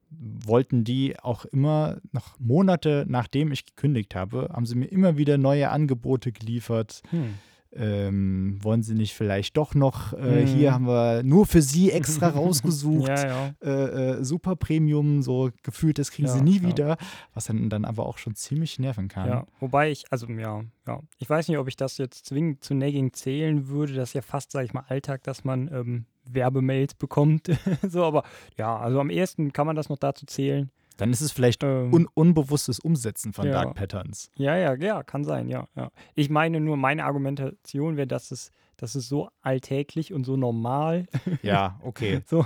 [0.10, 5.38] wollten die auch immer noch Monate nachdem ich gekündigt habe, haben sie mir immer wieder
[5.38, 7.02] neue Angebote geliefert.
[7.12, 7.36] Hm.
[7.74, 10.46] Ähm, wollen sie nicht vielleicht doch noch, äh, Mhm.
[10.46, 13.54] hier haben wir nur für sie extra rausgesucht, Ja, ja.
[13.62, 16.64] äh, äh, super Premium, so gefühlt, das kriegen sie Ja, nie ja.
[16.68, 16.98] wieder,
[17.34, 19.28] was dann, dann aber auch schon ziemlich nerven kann.
[19.30, 22.74] Ja, wobei ich, also ja, ja, ich weiß nicht, ob ich das jetzt zwingend zu
[22.74, 23.94] Nagging zählen würde.
[23.94, 27.48] Das ist ja fast, sag ich mal, Alltag, dass man ähm, Werbemails bekommt.
[27.88, 28.24] so, aber
[28.58, 30.70] ja, also am ehesten kann man das noch dazu zählen.
[31.02, 33.54] Dann ist es vielleicht Ähm, un unbewusstes Umsetzen von Ja.
[33.54, 34.30] Dark Patterns.
[34.36, 35.90] ja, ja, ja, kann sein, ja, ja.
[36.14, 41.08] Ich meine nur, meine Argumentation wäre, dass es, das ist so alltäglich und so normal,
[41.42, 42.46] Ja, okay, so,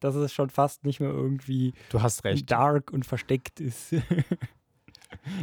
[0.00, 2.50] dass es schon fast nicht mehr irgendwie du hast recht.
[2.50, 3.92] dark und versteckt ist.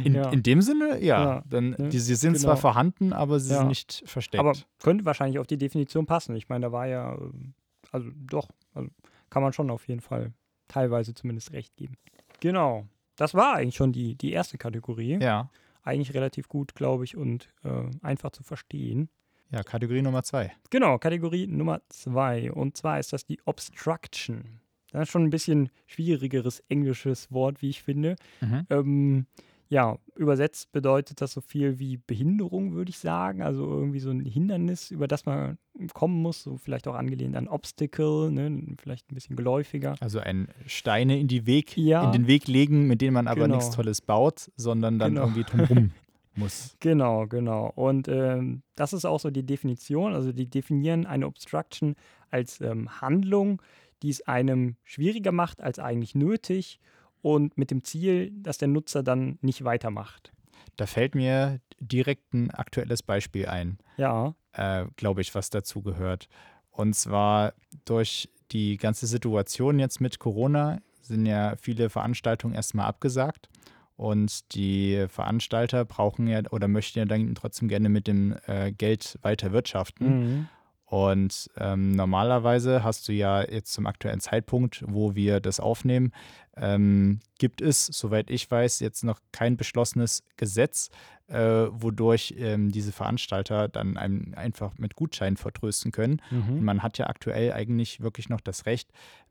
[0.04, 0.30] In, ja.
[0.30, 1.24] in dem Sinne, ja.
[1.24, 2.60] Ja, dann, ne, die, sie sind zwar genau.
[2.60, 3.58] vorhanden, aber sie Ja.
[3.58, 4.38] sind nicht versteckt.
[4.40, 6.36] Aber könnte wahrscheinlich auf die Definition passen.
[6.36, 7.54] Ich meine, da war ja, ähm,
[7.90, 8.88] also doch, also
[9.30, 10.32] kann man schon auf jeden Fall
[10.68, 11.96] teilweise zumindest recht geben.
[12.40, 12.86] Genau.
[13.16, 15.18] Das war eigentlich schon die, die erste Kategorie.
[15.20, 15.50] ja.
[15.86, 19.10] Eigentlich relativ gut, glaube ich, und äh, einfach zu verstehen.
[19.50, 20.50] ja, Kategorie Nummer zwei.
[20.70, 22.50] Genau, Kategorie Nummer zwei.
[22.50, 24.60] Und zwar ist das die Obstruction.
[24.92, 28.16] Das ist schon ein bisschen schwierigeres englisches Wort, wie ich finde.
[28.40, 28.66] Mhm.
[28.70, 29.26] Ähm,
[29.68, 33.42] ja, übersetzt bedeutet das so viel wie Behinderung, würde ich sagen.
[33.42, 35.58] Also irgendwie so ein Hindernis, über das man
[35.92, 38.76] kommen muss, so vielleicht auch angelehnt an Obstacle, ne?
[38.80, 39.94] vielleicht ein bisschen geläufiger.
[40.00, 42.04] Also ein Steine in, die Weg, Ja.
[42.04, 43.56] in den Weg legen, mit denen man aber Genau.
[43.56, 45.26] nichts Tolles baut, sondern dann Genau.
[45.26, 45.90] irgendwie drumherum
[46.36, 46.76] muss.
[46.80, 47.72] Genau, genau.
[47.74, 50.12] Und ähm, das ist auch so die Definition.
[50.14, 51.96] Also die definieren eine Obstruction
[52.30, 53.60] als ähm, Handlung,
[54.02, 56.78] die es einem schwieriger macht als eigentlich nötig
[57.24, 60.30] und mit dem Ziel, dass der Nutzer dann nicht weitermacht.
[60.76, 66.28] Da fällt mir direkt ein aktuelles Beispiel ein, Ja, äh, glaube ich, was dazu gehört.
[66.70, 67.54] Und zwar
[67.86, 73.48] durch die ganze Situation jetzt mit Corona sind ja viele Veranstaltungen erstmal abgesagt.
[73.96, 79.18] Und die Veranstalter brauchen ja oder möchten ja dann trotzdem gerne mit dem äh, Geld
[79.22, 80.06] weiter wirtschaften.
[80.08, 80.48] Mhm.
[80.86, 86.12] Und ähm, normalerweise hast du ja jetzt zum aktuellen Zeitpunkt, wo wir das aufnehmen,
[86.56, 90.90] ähm, gibt es, soweit ich weiß, jetzt noch kein beschlossenes Gesetz,
[91.26, 91.38] äh,
[91.70, 96.20] wodurch ähm, diese Veranstalter dann einem einfach mit Gutscheinen vertrösten können.
[96.30, 96.64] Und Mhm.
[96.64, 98.90] man hat ja aktuell eigentlich wirklich noch das Recht,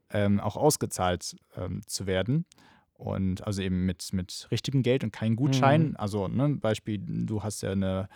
[0.10, 2.46] ähm, auch ausgezahlt ähm, zu werden.
[2.96, 5.90] Und also eben mit, mit richtigem Geld und kein Gutschein.
[5.90, 5.96] Mhm.
[5.98, 8.10] Also, ne, Beispiel, du hast ja eine,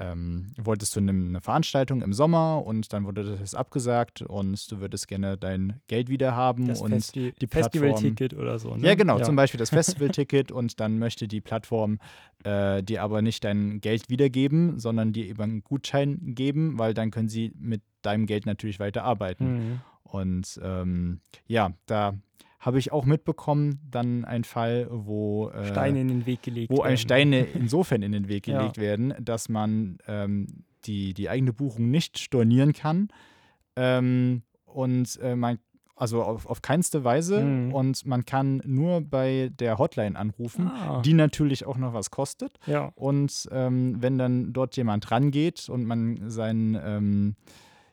[0.00, 5.08] ähm, wolltest du eine, Veranstaltung im Sommer und dann wurde das abgesagt und du würdest
[5.08, 8.74] gerne dein Geld wieder haben Das und Festi die Festival-Ticket oder so.
[8.74, 8.86] Ne?
[8.86, 11.98] ja, genau, zum Beispiel das Festivalticket und dann möchte die Plattform
[12.44, 17.10] äh, dir aber nicht dein Geld wiedergeben, sondern dir eben einen Gutschein geben, weil dann
[17.10, 19.44] können sie mit deinem Geld natürlich weiter arbeiten.
[19.44, 19.80] Mhm.
[20.04, 22.14] Und ähm, ja, da
[22.66, 26.82] habe ich auch mitbekommen, dann ein Fall, wo, äh, Steine in den Weg gelegt wo
[26.82, 26.96] werden.
[26.98, 28.58] Steine insofern in den Weg Ja.
[28.58, 30.48] gelegt werden, dass man ähm,
[30.84, 33.08] die, die eigene Buchung nicht stornieren kann.
[33.76, 35.58] Ähm, und äh, man,
[35.94, 37.42] also auf, auf keinste Weise.
[37.44, 37.72] Mhm.
[37.72, 42.58] Und man kann nur bei der Hotline anrufen, Ah, die natürlich auch noch was kostet.
[42.66, 42.90] ja.
[42.96, 47.36] Und ähm, wenn dann dort jemand rangeht und man sein, ähm,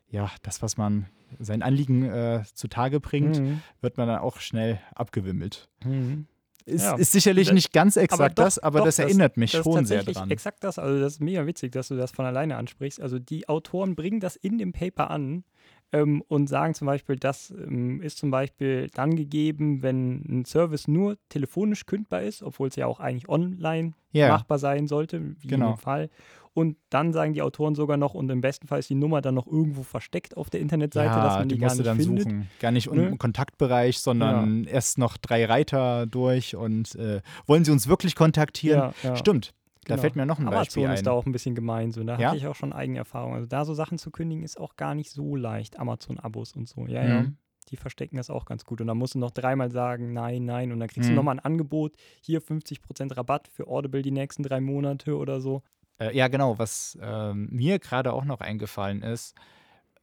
[0.10, 1.06] ja, das, was man,
[1.40, 3.62] sein Anliegen äh, zutage bringt, Mhm.
[3.82, 5.70] wird man dann auch schnell abgewimmelt.
[5.84, 6.28] Mhm.
[6.66, 6.96] Ist, Ja.
[6.96, 9.66] ist sicherlich Das- nicht ganz exakt doch, das, aber doch, das das- erinnert mich Das
[9.66, 10.32] ist schon sehr dran.
[10.32, 10.80] exakt das.
[10.80, 13.02] Also das ist mega witzig, dass du das von alleine ansprichst.
[13.02, 15.44] Also die Autoren bringen das in dem Paper an
[15.92, 20.88] ähm, und sagen zum Beispiel, das ähm, ist zum Beispiel dann gegeben, wenn ein Service
[20.88, 24.30] nur telefonisch kündbar ist, obwohl es ja auch eigentlich online Ja.
[24.30, 25.72] machbar sein sollte, wie Genau.
[25.72, 26.10] in dem Fall.
[26.56, 29.34] Und dann sagen die Autoren sogar noch, und im besten Fall ist die Nummer dann
[29.34, 32.24] noch irgendwo versteckt auf der Internetseite, ja, dass man die, die gar nicht dann findet.
[32.26, 32.50] suchen.
[32.60, 33.08] Gar nicht Ne?
[33.08, 38.94] im Kontaktbereich, sondern erst noch drei Reiter durch und äh, wollen sie uns wirklich kontaktieren?
[39.02, 39.16] Ja, ja.
[39.16, 39.54] Stimmt.
[39.86, 40.02] Da Genau.
[40.02, 40.94] fällt mir noch ein Beispiel Amazon ein.
[40.96, 41.92] ist da auch ein bisschen gemein.
[41.92, 42.04] So.
[42.04, 42.28] Da Ja?
[42.30, 43.36] hatte ich auch schon eigene Erfahrungen.
[43.36, 45.78] Also da so Sachen zu kündigen, ist auch gar nicht so leicht.
[45.80, 46.86] Amazon-Abos und so.
[46.88, 47.22] Ja, ja.
[47.24, 47.38] Mhm.
[47.70, 48.80] Die verstecken das auch ganz gut.
[48.80, 50.72] Und dann musst du noch dreimal sagen, nein, nein.
[50.72, 51.14] Und dann kriegst Mhm.
[51.14, 51.96] du nochmal ein Angebot.
[52.22, 55.64] Hier 50% Rabatt für Audible die nächsten drei Monate oder so.
[56.04, 56.60] Äh, ja, genau.
[56.60, 59.34] Was ähm, mir gerade auch noch eingefallen ist,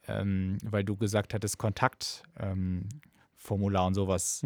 [0.08, 4.44] ähm, weil du gesagt hattest, Kontaktformular ähm, und sowas,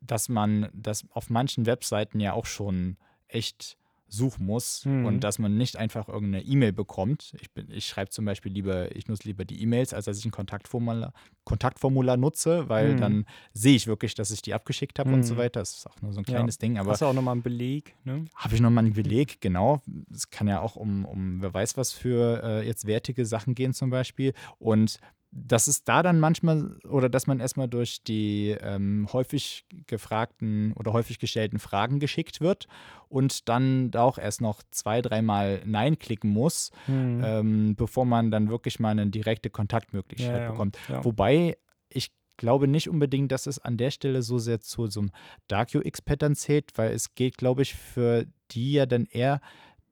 [0.00, 2.96] dass man das auf manchen Webseiten ja auch schon
[3.28, 3.78] echt
[4.14, 5.04] suchen muss Mhm.
[5.04, 7.34] und dass man nicht einfach irgendeine E-Mail bekommt.
[7.40, 10.24] Ich, bin- ich schreibe zum Beispiel lieber, ich nutze lieber die E-Mails, als dass ich
[10.24, 11.12] ein Kontaktformular,
[11.44, 12.96] Kontaktformular nutze, weil Mhm.
[13.00, 15.38] dann sehe ich wirklich, dass ich die abgeschickt habe und so Mhm.
[15.38, 15.60] weiter.
[15.60, 16.34] Das ist auch nur so ein Ja.
[16.34, 18.24] kleines Ding, aber Hast du auch nochmal einen Beleg, ne?
[18.34, 19.82] habe ich nochmal einen Beleg, genau.
[20.12, 23.74] Es kann ja auch um, um wer weiß was für äh, jetzt wertige Sachen gehen
[23.74, 24.32] zum Beispiel.
[24.58, 24.98] Und
[25.36, 30.92] dass es da dann manchmal oder dass man erstmal durch die ähm, häufig gefragten oder
[30.92, 32.66] häufig gestellten Fragen geschickt wird
[33.08, 37.22] und dann da auch erst noch zwei, dreimal Nein klicken muss, Mhm.
[37.24, 40.78] ähm, bevor man dann wirklich mal eine direkte Kontaktmöglichkeit ja, bekommt.
[40.88, 41.04] ja.
[41.04, 41.56] Wobei
[41.88, 45.10] ich glaube nicht unbedingt, dass es an der Stelle so sehr zu so einem
[45.48, 49.40] Dark UX-Pattern zählt, weil es geht, glaube ich, für die ja dann eher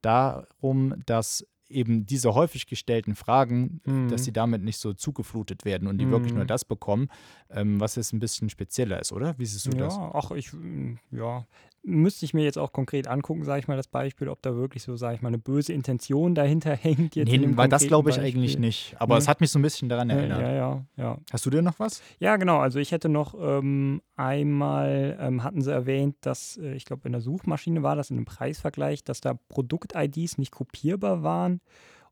[0.03, 4.09] darum, dass eben diese häufig gestellten Fragen, Mhm.
[4.09, 6.49] dass sie damit nicht so zugeflutet werden und die wirklich nur Mhm.
[6.49, 7.09] das bekommen,
[7.51, 9.39] ähm, was jetzt ein bisschen spezieller ist, oder?
[9.39, 9.99] Wie siehst du ja, das?
[9.99, 10.51] ach, ich,
[11.11, 11.47] ja,
[11.85, 14.83] müsste ich mir jetzt auch konkret angucken, sage ich mal, das Beispiel, ob da wirklich
[14.85, 17.17] so, sage ich mal, eine böse Intention dahinter hängt.
[17.17, 18.29] Jetzt Nee, weil das glaube ich Beispiel.
[18.41, 18.95] eigentlich nicht.
[18.99, 19.19] Aber Ne?
[19.19, 20.41] es hat mich so ein bisschen daran erinnert.
[20.41, 21.19] ja, ja, ja.
[21.33, 22.01] Hast du dir noch was?
[22.21, 22.59] Ja, genau.
[22.59, 27.13] Also ich hätte noch ähm, einmal, ähm, hatten sie erwähnt, dass, äh, ich glaube, in
[27.13, 31.61] der Suchmaschine war das in einem Preisvergleich, dass da Produkt-IDs nicht kopierbar waren.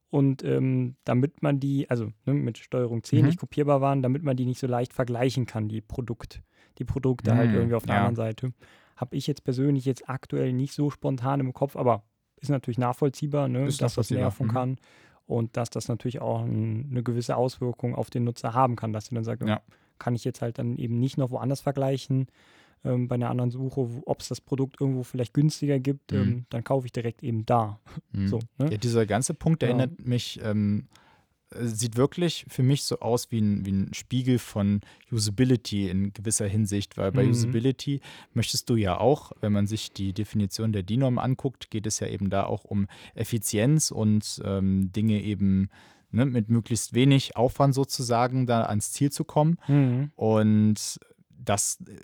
[0.09, 3.27] Und ähm, damit man die, also ne, mit Steuerung C Mhm.
[3.27, 6.43] nicht kopierbar waren, damit man die nicht so leicht vergleichen kann, die Produkt,
[6.79, 8.01] die Produkte halt Mhm, irgendwie auf der ja.
[8.01, 8.53] anderen Seite.
[9.01, 12.03] Habe ich jetzt persönlich jetzt aktuell nicht so spontan im Kopf, aber
[12.41, 14.51] ist natürlich nachvollziehbar, ne, Ist dass das nerven mhm.
[14.51, 14.77] kann
[15.27, 19.11] und dass das natürlich auch ein, eine gewisse Auswirkung auf den Nutzer haben kann, dass
[19.11, 19.63] er dann sagt, Ja.
[19.99, 22.27] kann ich jetzt halt dann eben nicht noch woanders vergleichen
[22.85, 26.19] ähm, bei einer anderen Suche, ob es das Produkt irgendwo vielleicht günstiger gibt, Mhm.
[26.19, 27.79] ähm, dann kaufe ich direkt eben da.
[28.13, 28.29] Mhm.
[28.29, 28.71] So, ne?
[28.71, 29.69] Ja, dieser ganze Punkt Ja.
[29.69, 31.10] erinnert mich, ähm, äh,
[31.53, 36.47] sieht wirklich für mich so aus wie ein, wie ein Spiegel von Usability in gewisser
[36.47, 37.31] Hinsicht, weil bei Mhm.
[37.31, 38.01] Usability
[38.35, 42.07] möchtest du ja auch, wenn man sich die Definition der DINOM anguckt, geht es ja
[42.07, 45.69] eben da auch um Effizienz und ähm, Dinge eben
[46.13, 49.59] ne, mit möglichst wenig Aufwand sozusagen da ans Ziel zu kommen.
[49.67, 50.13] Mhm.
[50.15, 51.97] Und das äh,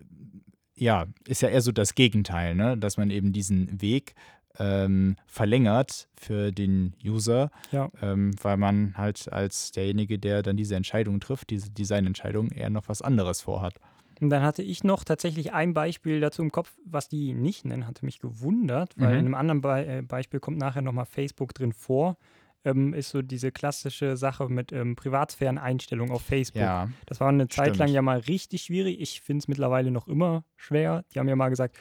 [0.79, 2.77] ja, ist ja eher so das Gegenteil, ne?
[2.77, 4.15] dass man eben diesen Weg
[4.59, 7.91] ähm, verlängert für den User, Ja.
[8.03, 12.89] ähm, weil man halt als derjenige, der dann diese Entscheidung trifft, diese Designentscheidung, eher noch
[12.89, 13.75] was anderes vorhat.
[14.21, 17.87] Und dann hatte ich noch tatsächlich ein Beispiel dazu im Kopf, was die nicht nennen,
[17.87, 19.19] hatte mich gewundert, weil Mhm.
[19.21, 22.17] in einem anderen Be äh, Beispiel kommt nachher nochmal Facebook drin vor.
[22.65, 26.63] Ähm, ist so diese klassische Sache mit ähm, Privatsphären-Einstellungen auf Facebook.
[26.63, 27.95] Ja, Das war eine Zeit lang Stimmt.
[27.95, 29.01] ja mal richtig schwierig.
[29.01, 31.05] Ich finde es mittlerweile noch immer schwer.
[31.15, 31.77] Die haben ja mal gesagt,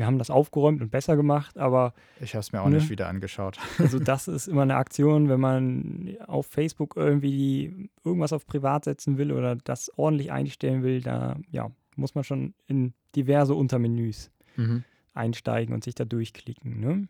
[0.00, 2.76] wir haben das aufgeräumt und besser gemacht, aber ich habe es mir auch Ne?
[2.76, 3.58] nicht wieder angeschaut.
[3.78, 9.16] also das ist immer eine Aktion, wenn man auf Facebook irgendwie irgendwas auf privat setzen
[9.18, 14.82] will oder das ordentlich einstellen will, da ja, muss man schon in diverse Untermenüs Mhm.
[15.14, 16.80] einsteigen und sich da durchklicken.
[16.80, 17.08] Ne?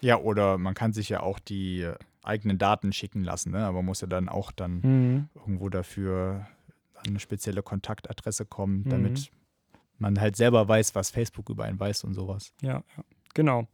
[0.00, 1.88] Ja, oder man kann sich ja auch die
[2.22, 3.58] eigenen Daten schicken lassen, ne?
[3.64, 5.28] aber man muss ja dann auch dann Mhm.
[5.34, 6.46] irgendwo dafür
[6.96, 8.90] an eine spezielle Kontaktadresse kommen, Mhm.
[9.98, 12.52] Man halt selber weiß, was Facebook über einen weiß und sowas.
[12.62, 13.04] Ja, ja,
[13.34, 13.66] genau.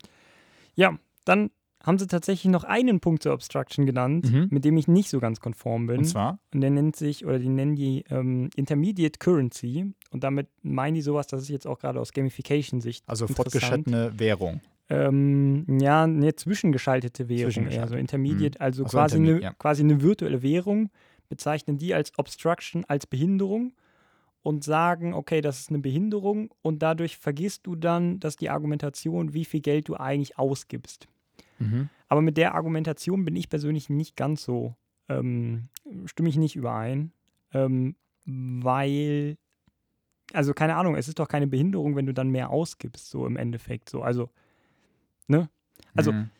[0.74, 1.50] Ja, dann
[1.82, 4.46] haben sie tatsächlich noch einen Punkt zur Obstruction genannt, Mhm.
[4.50, 5.98] mit dem ich nicht so ganz konform bin.
[5.98, 9.92] Und zwar, Und der nennt sich, oder die nennen die ähm, Intermediate Currency.
[10.10, 13.02] Und damit meinen die sowas, das ist jetzt auch gerade aus Gamification-Sicht.
[13.08, 14.60] also fortgeschrittene Währung.
[14.88, 17.98] Ähm, ja, eine zwischengeschaltete Währung, eher so Zwischengeschaltet.
[17.98, 19.56] Intermediate, also Ach so, quasi, Intermediate, eine, ja.
[19.58, 20.90] quasi eine virtuelle Währung,
[21.28, 23.72] bezeichnen die als Obstruction, als Behinderung
[24.42, 29.34] und sagen, okay, das ist eine Behinderung und dadurch vergisst du dann, dass die Argumentation,
[29.34, 31.08] wie viel Geld du eigentlich ausgibst.
[31.58, 31.88] Mhm.
[32.08, 34.74] Aber mit der Argumentation bin ich persönlich nicht ganz so,
[35.08, 35.68] ähm,
[36.06, 37.12] stimme ich nicht überein,
[37.52, 39.36] ähm, weil,
[40.32, 43.36] also keine Ahnung, es ist doch keine Behinderung, wenn du dann mehr ausgibst, so im
[43.36, 43.88] Endeffekt.
[43.88, 44.28] So, also,
[45.28, 45.48] ne?
[45.94, 46.30] Also, Mhm.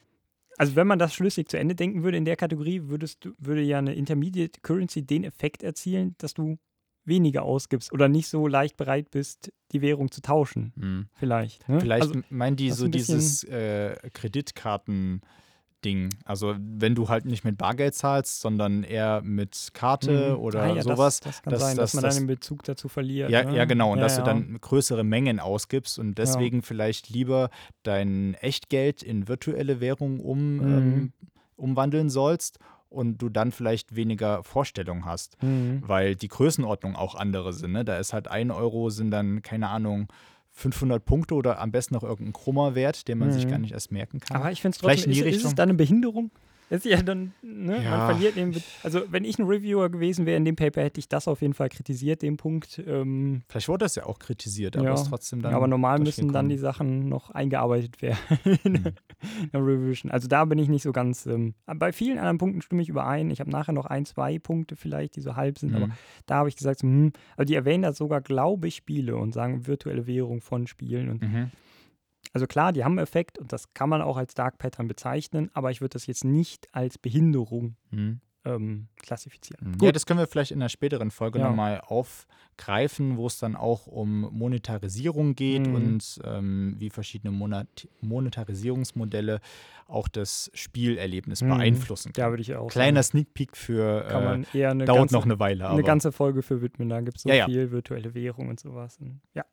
[0.59, 3.62] Also wenn man das schlüssig zu Ende denken würde in der Kategorie, würdest du, würde
[3.62, 6.59] ja eine Intermediate Currency den Effekt erzielen, dass du
[7.05, 10.73] weniger ausgibst oder nicht so leicht bereit bist, die Währung zu tauschen.
[10.77, 11.07] Mhm.
[11.15, 11.69] Vielleicht.
[11.69, 11.81] Ne?
[11.81, 16.11] Vielleicht also, meinen die so dieses äh, Kreditkarten-Ding.
[16.25, 20.41] Also wenn du halt nicht mit Bargeld zahlst, sondern eher mit Karte mhm.
[20.41, 21.21] oder Ah ja, sowas.
[21.21, 23.31] Das, das kann dass- sein, dass, dass man das- dann den Bezug dazu verliert.
[23.31, 23.57] Ja, ne?
[23.57, 23.93] ja, genau.
[23.93, 27.51] Und ja, dass du dann größere Mengen ausgibst und deswegen vielleicht lieber
[27.83, 30.62] dein Echtgeld in virtuelle Währung um, Mhm.
[30.62, 31.12] ähm,
[31.57, 32.59] umwandeln sollst
[32.92, 35.83] und du dann vielleicht weniger Vorstellung hast, Mhm.
[35.87, 37.72] weil die Größenordnung auch andere sind.
[37.72, 37.85] Ne?
[37.85, 40.09] Da ist halt ein Euro sind dann, keine Ahnung,
[40.50, 43.50] 500 Punkte oder am besten noch irgendein krummer Wert, den man sich Mhm.
[43.50, 44.37] gar nicht erst merken kann.
[44.37, 46.31] Aber ich finde es Vielleicht trotzdem, in die ist, ist es dann eine Behinderung?
[46.72, 47.82] Das ist ja dann, ne?
[47.85, 47.90] Ja.
[47.90, 51.06] man verliert den, also wenn ich ein Reviewer gewesen wäre in dem Paper, hätte ich
[51.08, 52.82] das auf jeden Fall kritisiert, den Punkt.
[52.87, 54.94] Ähm, Vielleicht wurde das ja auch kritisiert, aber Ja.
[54.94, 55.52] ist trotzdem dann.
[55.52, 56.56] aber normal müssen dann die.
[56.56, 58.16] Sachen noch eingearbeitet werden
[58.64, 58.85] in Mhm.
[59.52, 60.11] der Revision.
[60.11, 61.26] Also da bin ich nicht so ganz.
[61.26, 63.30] Ähm, bei vielen anderen Punkten stimme ich überein.
[63.30, 65.92] Ich habe nachher noch ein, zwei Punkte vielleicht, die so halb sind, aber Mhm.
[66.24, 69.35] da habe ich gesagt, so, hm, also die erwähnen da sogar, glaube ich, Spiele und
[69.35, 71.11] sagen virtuelle Währung von Spielen.
[71.11, 71.50] Und Mhm.
[72.33, 75.51] Also klar, die haben einen Effekt und das kann man auch als Dark Pattern bezeichnen,
[75.55, 78.21] aber ich würde das jetzt nicht als Behinderung Mhm.
[78.45, 79.77] ähm, klassifizieren.
[79.81, 81.49] Ja, das können wir vielleicht in einer späteren Folge Ja.
[81.49, 85.75] nochmal aufgreifen, wo es dann auch um Monetarisierung geht Mhm.
[85.75, 89.40] und ähm, wie verschiedene Monat Monetarisierungsmodelle
[89.87, 91.49] auch das Spielerlebnis Mhm.
[91.51, 94.85] beeinflussen Da würde ich auch Kleiner sagen, Sneak Peek für kann äh, man eher eine
[94.87, 96.88] dauert ganze, noch eine Weile, aber eine ganze Folge für widmen.
[96.88, 97.45] Da gibt es so Ja, ja.
[97.47, 98.99] viel virtuelle Währung und sowas.
[99.01, 99.45] Und, ja,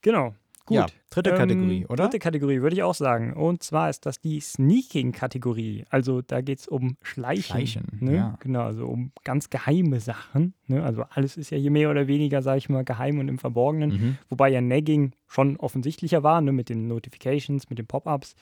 [0.00, 0.34] genau.
[0.72, 0.90] Gut.
[0.90, 2.04] ja, dritte Ähm, Kategorie, oder?
[2.04, 3.32] Dritte Kategorie, würde ich auch sagen.
[3.32, 5.84] Und zwar ist das die Sneaking-Kategorie.
[5.90, 7.42] Also da geht es um Schleichen.
[7.42, 8.16] Schleichen, ne?
[8.16, 8.36] ja.
[8.40, 10.54] Genau, also um ganz geheime Sachen.
[10.66, 10.82] Ne?
[10.82, 13.90] Also alles ist ja hier mehr oder weniger, sage ich mal, geheim und im Verborgenen.
[13.90, 14.18] Mhm.
[14.28, 16.52] Wobei ja Nagging schon offensichtlicher war, ne?
[16.52, 18.34] mit den Notifications, mit den Pop-ups.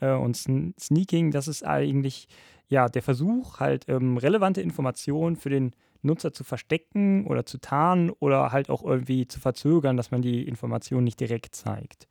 [0.00, 2.28] Äh, und Sn Sneaking, das ist eigentlich
[2.68, 5.72] ja der Versuch, halt ähm, relevante Informationen für den
[6.02, 10.46] Nutzer zu verstecken oder zu tarnen oder halt auch irgendwie zu verzögern, dass man die
[10.46, 12.06] Information nicht direkt zeigt.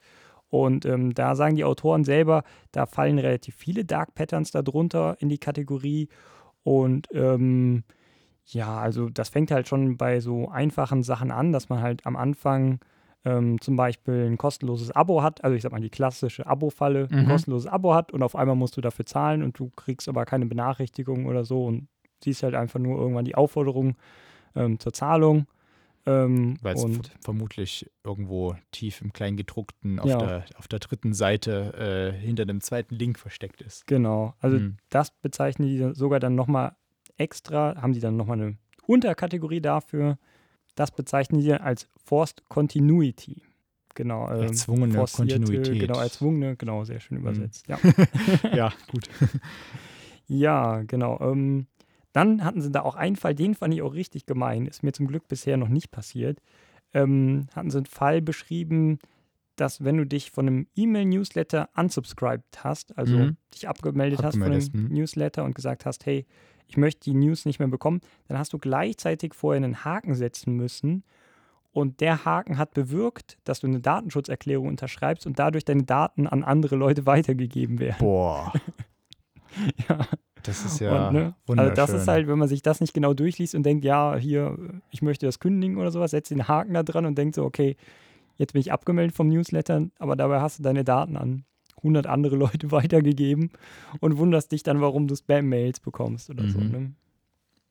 [0.50, 5.30] Und ähm, da sagen die Autoren selber, da fallen relativ viele Dark Patterns darunter in
[5.30, 6.08] die Kategorie.
[6.64, 7.84] Und ähm,
[8.46, 12.16] ja, also das fängt halt schon bei so einfachen Sachen an, dass man halt am
[12.16, 12.80] Anfang
[13.26, 17.24] ähm, zum Beispiel ein kostenloses Abo hat, also ich sag mal die klassische Abo-Falle, ein
[17.24, 17.30] Mhm.
[17.30, 20.46] kostenloses Abo hat und auf einmal musst du dafür zahlen und du kriegst aber keine
[20.46, 21.88] Benachrichtigung oder so und
[22.26, 23.96] siehst halt einfach nur irgendwann die Aufforderung
[24.56, 25.48] ähm, zur Zahlung.
[26.08, 26.86] Ähm, Weil es
[27.22, 30.18] vermutlich irgendwo tief im Kleingedruckten auf, Ja.
[30.20, 33.88] der, auf der dritten Seite äh, hinter dem zweiten Link versteckt ist.
[33.88, 34.78] genau, also Mhm.
[34.90, 36.76] das bezeichnen die sogar dann nochmal
[37.18, 40.20] extra, haben die dann nochmal eine Unterkategorie dafür.
[40.76, 43.42] Das bezeichnen die als Forced Continuity.
[43.96, 44.30] Genau.
[44.30, 45.80] ähm, Erzwungene Kontinuität.
[45.80, 47.24] Genau, erzwungene, genau, sehr schön Mhm.
[47.24, 47.68] übersetzt.
[47.68, 47.80] Ja.
[48.54, 49.08] ja, gut.
[50.28, 51.20] Ja, genau.
[51.22, 51.68] Ähm,
[52.16, 54.66] dann hatten sie da auch einen Fall, den fand ich auch richtig gemein.
[54.68, 56.40] Ist mir zum Glück bisher noch nicht passiert.
[56.94, 59.00] Ähm, hatten sie einen Fall beschrieben,
[59.58, 63.38] dass wenn du dich von einem E-Mail-Newsletter unsubscribed hast, also Mhm.
[63.54, 64.96] dich abgemeldet, Abgemeldet, hast von einem mhm.
[64.96, 66.26] Newsletter und gesagt hast, hey,
[66.68, 70.56] ich möchte die News nicht mehr bekommen, dann hast du gleichzeitig vorher einen Haken setzen
[70.56, 71.04] müssen
[71.72, 76.44] Und der Haken hat bewirkt, dass du eine Datenschutzerklärung unterschreibst und dadurch deine Daten an
[76.44, 77.98] andere Leute weitergegeben werden.
[78.00, 78.54] Boah.
[79.90, 80.08] ja.
[80.46, 81.36] Das ist ja Und, ne?
[81.58, 84.58] Also das ist halt, wenn man sich das nicht genau durchliest und denkt, ja, hier,
[84.92, 87.76] ich möchte das kündigen oder sowas, setzt den Haken da dran und denkt so, okay,
[88.38, 91.46] jetzt bin ich abgemeldet vom Newsletter, aber dabei hast du deine Daten an
[91.78, 93.52] 100 andere Leute weitergegeben
[94.00, 96.60] und wunderst dich dann, warum du Spam-Mails bekommst oder so.
[96.60, 96.72] Mhm.
[96.72, 96.92] Ne?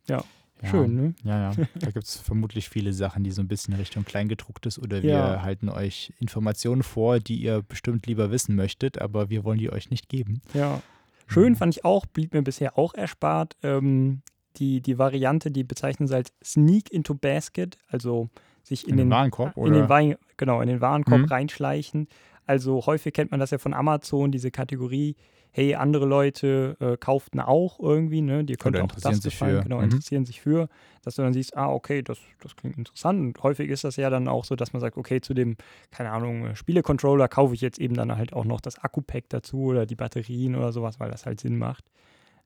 [0.08, 0.24] Ja,
[0.62, 0.68] Ja.
[0.70, 1.14] schön, ne?
[1.24, 1.50] Ja, ja.
[1.80, 5.42] Da gibt es vermutlich viele Sachen, die so ein bisschen Richtung Kleingedrucktes oder wir Ja.
[5.42, 9.90] halten euch Informationen vor, die ihr bestimmt lieber wissen möchtet, aber wir wollen die euch
[9.90, 10.40] nicht geben.
[10.54, 10.82] Ja.
[11.26, 14.22] Schön fand ich auch, blieb mir bisher auch erspart, ähm,
[14.56, 18.28] die, die Variante, die bezeichnen sie als Sneak into Basket, also
[18.62, 19.72] sich in, In den den Warenkorb, in oder?
[19.72, 21.26] den Wein, genau, in den Warenkorb Mhm.
[21.26, 22.08] reinschleichen.
[22.46, 25.16] Also häufig kennt man das ja von Amazon, diese Kategorie,
[25.50, 28.44] hey, andere Leute äh, kauften auch irgendwie, ne?
[28.44, 29.62] Dir könnte auch interessieren das sich gefallen, für.
[29.62, 29.84] genau, Mhm.
[29.84, 30.68] interessieren sich für,
[31.02, 33.20] dass du dann siehst, ah, okay, das, das klingt interessant.
[33.20, 35.56] Und häufig ist das ja dann auch so, dass man sagt, okay, zu dem,
[35.92, 39.58] keine Ahnung, äh, Spielecontroller kaufe ich jetzt eben dann halt auch noch das Akku-Pack dazu
[39.60, 41.84] oder die Batterien oder sowas, weil das halt Sinn macht.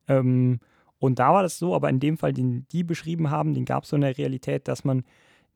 [0.06, 0.60] Ähm,
[0.98, 3.84] und da war das so, aber in dem Fall, den die beschrieben haben, den gab
[3.84, 5.04] es so in der Realität, dass man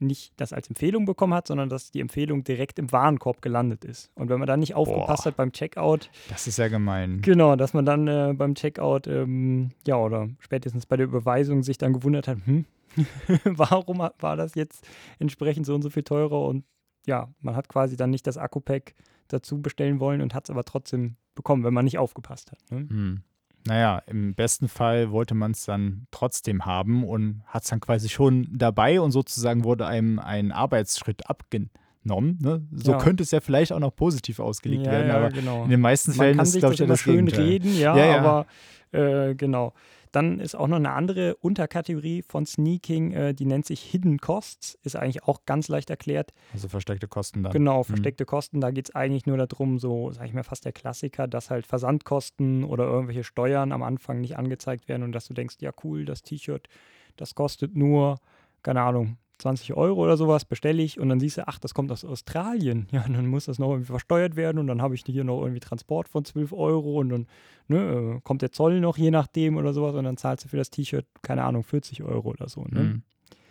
[0.02, 4.10] nicht das als Empfehlung bekommen hat, sondern dass die Empfehlung direkt im Warenkorb gelandet ist.
[4.14, 5.30] Und wenn man dann nicht aufgepasst Boah.
[5.30, 7.20] hat beim Checkout, Das ist ja gemein.
[7.22, 11.78] genau, dass man dann äh, beim Checkout, ähm, ja, oder spätestens bei der Überweisung sich
[11.78, 12.64] dann gewundert hat, hm,
[13.44, 14.86] warum war das jetzt
[15.18, 16.42] entsprechend so und so viel teurer?
[16.42, 16.64] Und
[17.06, 18.94] ja, man hat quasi dann nicht das Akku-Pack
[19.28, 22.58] dazu bestellen wollen und hat es aber trotzdem bekommen, wenn man nicht aufgepasst hat.
[22.70, 22.86] Ne?
[22.88, 23.22] Hm.
[23.66, 28.08] Naja, im besten Fall wollte man es dann trotzdem haben und hat es dann quasi
[28.08, 32.38] schon dabei und sozusagen wurde einem ein Arbeitsschritt abgenommen.
[32.40, 32.66] Ne?
[32.72, 32.98] So Ja.
[32.98, 35.64] könnte es ja vielleicht auch noch positiv ausgelegt ja, werden, ja, aber genau.
[35.64, 37.44] in den meisten Fällen kann ist, sich glaube das ich, das schön Gegenteil.
[37.44, 37.94] reden, ja.
[38.18, 38.46] aber
[38.92, 39.72] äh, genau.
[40.12, 44.78] Dann ist auch noch eine andere Unterkategorie von Sneaking, äh, die nennt sich Hidden Costs,
[44.82, 46.32] ist eigentlich auch ganz leicht erklärt.
[46.52, 47.52] Also versteckte Kosten dann.
[47.52, 50.72] Genau, versteckte Kosten, da geht es eigentlich nur darum, so, sag ich mal, fast der
[50.72, 55.34] Klassiker, dass halt Versandkosten oder irgendwelche Steuern am Anfang nicht angezeigt werden und dass du
[55.34, 56.68] denkst, ja cool, das T-Shirt,
[57.16, 58.18] das kostet nur,
[58.62, 61.90] keine Ahnung, 20 Euro oder sowas, bestelle ich und dann siehst du, ach, das kommt
[61.90, 62.86] aus Australien.
[62.92, 65.40] Ja, und dann muss das noch irgendwie versteuert werden und dann habe ich hier noch
[65.40, 67.26] irgendwie Transport von 12 Euro und dann
[67.68, 70.56] ne, äh, kommt der Zoll noch je nachdem oder sowas und dann zahlst du für
[70.58, 72.64] das T-Shirt, keine Ahnung, 40 Euro oder so.
[72.68, 72.80] Ne?
[72.80, 73.02] Mhm.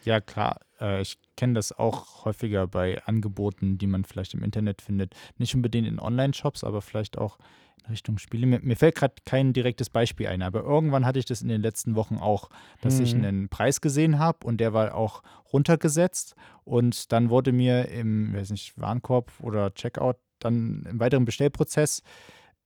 [0.04, 0.60] Ja, klar.
[0.80, 5.16] Äh, ich kenne das auch häufiger bei Angeboten, die man vielleicht im Internet findet.
[5.38, 7.38] Nicht unbedingt in Online-Shops, aber vielleicht auch
[7.90, 8.46] Richtung Spiele.
[8.46, 11.62] Mir, mir fällt gerade kein direktes Beispiel ein, aber irgendwann hatte ich das in den
[11.62, 12.50] letzten Wochen auch,
[12.82, 13.24] dass ich Mhm.
[13.24, 18.52] einen Preis gesehen habe und der war auch runtergesetzt und dann wurde mir im, weiß
[18.52, 22.02] nicht, Warenkorb oder Checkout dann im weiteren Bestellprozess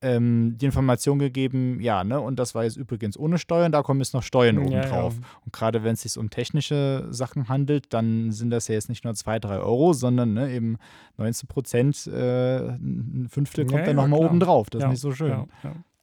[0.01, 4.01] ähm, die Information gegeben, ja, ne, und das war jetzt übrigens ohne Steuern, da kommen
[4.01, 4.89] jetzt noch Steuern oben Ja, ja.
[4.89, 5.15] drauf.
[5.45, 9.03] Und gerade wenn es sich um technische Sachen handelt, dann sind das ja jetzt nicht
[9.03, 10.77] nur 2, 3 Euro, sondern ne, eben
[11.17, 14.69] 19 Prozent, äh, ein Fünftel kommt Ja, dann ja, nochmal oben drauf.
[14.69, 15.47] Das Ja, ist nicht so schön.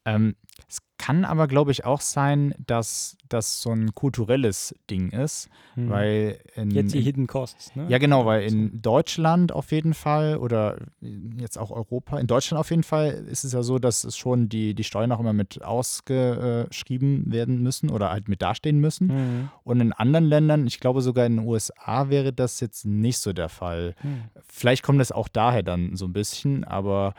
[0.04, 0.34] Ähm,
[0.68, 5.90] es kann aber, glaube ich, auch sein, dass das so ein kulturelles Ding ist, Mhm.
[5.90, 7.86] weil in, Jetzt die Hidden Costs, ne?
[7.88, 12.70] ja, genau, weil in Deutschland auf jeden Fall oder jetzt auch Europa, in Deutschland auf
[12.70, 15.62] jeden Fall ist es ja so, dass es schon die, die Steuern auch immer mit
[15.62, 19.06] ausgeschrieben werden müssen oder halt mit dastehen müssen.
[19.06, 19.48] Mhm.
[19.64, 23.32] Und in anderen Ländern, ich glaube sogar in den USA, wäre das jetzt nicht so
[23.32, 23.94] der Fall.
[24.02, 24.24] Mhm.
[24.48, 27.14] Vielleicht kommt es auch daher dann so ein bisschen, aber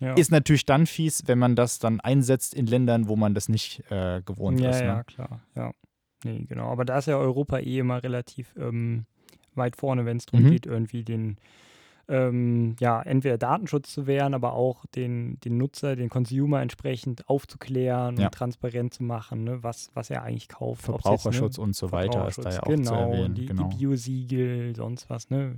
[0.00, 0.14] Ja.
[0.14, 3.82] ist natürlich dann fies, wenn man das dann einsetzt in Ländern, wo man das nicht
[3.90, 4.80] äh, gewohnt ja, ist.
[4.80, 4.86] Ne?
[4.86, 5.40] ja, klar.
[5.56, 5.72] Ja.
[6.24, 6.70] Nee, genau.
[6.70, 9.06] Aber da ist ja Europa eh immer relativ ähm,
[9.54, 10.50] weit vorne, wenn es darum Mhm.
[10.50, 11.36] geht, irgendwie den,
[12.08, 18.16] ähm, ja, entweder Datenschutz zu wehren, aber auch den, den Nutzer, den Consumer entsprechend aufzuklären
[18.16, 18.26] Ja.
[18.26, 20.88] und transparent zu machen, ne, was, was er eigentlich kauft.
[20.88, 23.34] Ob's jetzt, Verbraucherschutz ne, und so weiter ist da ja auch genau, zu erwähnen.
[23.34, 23.68] Die, genau.
[23.68, 25.56] die Biosiegel, sonst was, ne?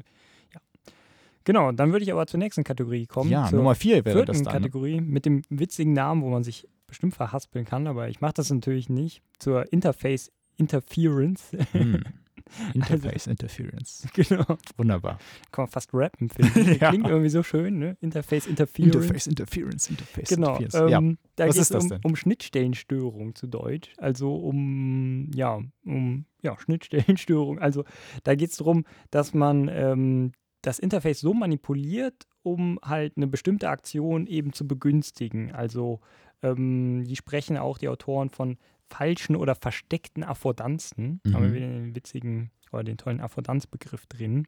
[1.40, 1.44] Ja.
[1.44, 3.30] Genau, dann würde ich aber zur nächsten Kategorie kommen.
[3.30, 4.52] ja, zur Nummer vier wäre vierten das dann.
[4.52, 8.50] Kategorie mit dem witzigen Namen, wo man sich bestimmt verhaspeln kann, aber ich mache das
[8.50, 9.22] natürlich nicht.
[9.38, 11.52] Zur Interface Interference.
[11.72, 12.02] Hm.
[12.74, 14.06] Interface Interference.
[14.14, 14.44] genau.
[14.76, 15.18] Wunderbar.
[15.52, 16.66] Kann man fast rappen, finde ich.
[16.80, 16.90] Ja.
[16.90, 17.96] Klingt irgendwie so schön, ne?
[18.00, 18.94] Interface Interference.
[18.96, 19.88] Interface Interference.
[19.90, 20.56] Interface Genau.
[20.56, 20.90] Interference.
[20.90, 20.98] ja.
[20.98, 22.00] Ähm, da Was geht ist es das um, denn?
[22.02, 23.92] um Schnittstellenstörung zu Deutsch.
[23.98, 27.58] Also um, ja, um ja, Schnittstellenstörung.
[27.60, 27.84] Also
[28.24, 30.32] da geht es darum, dass man ähm,
[30.62, 35.52] das Interface so manipuliert, um halt eine bestimmte Aktion eben zu begünstigen.
[35.52, 36.00] Also
[36.42, 38.58] ähm, die sprechen auch die Autoren von
[38.88, 41.20] falschen oder versteckten Affordanzen.
[41.24, 41.34] Mhm.
[41.34, 44.46] Haben wir wieder den witzigen oder den tollen Affordanzbegriff drin.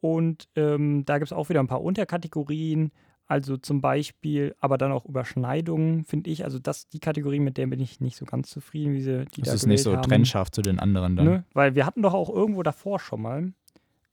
[0.00, 2.92] Und ähm, da gibt es auch wieder ein paar Unterkategorien.
[3.26, 6.44] Also zum Beispiel, aber dann auch Überschneidungen, finde ich.
[6.44, 9.42] Also das die Kategorie, mit der bin ich nicht so ganz zufrieden, wie sie die
[9.42, 10.02] Das da ist nicht so haben.
[10.02, 11.26] trennscharf zu den anderen dann.
[11.26, 11.44] Ne?
[11.52, 13.52] Weil wir hatten doch auch irgendwo davor schon mal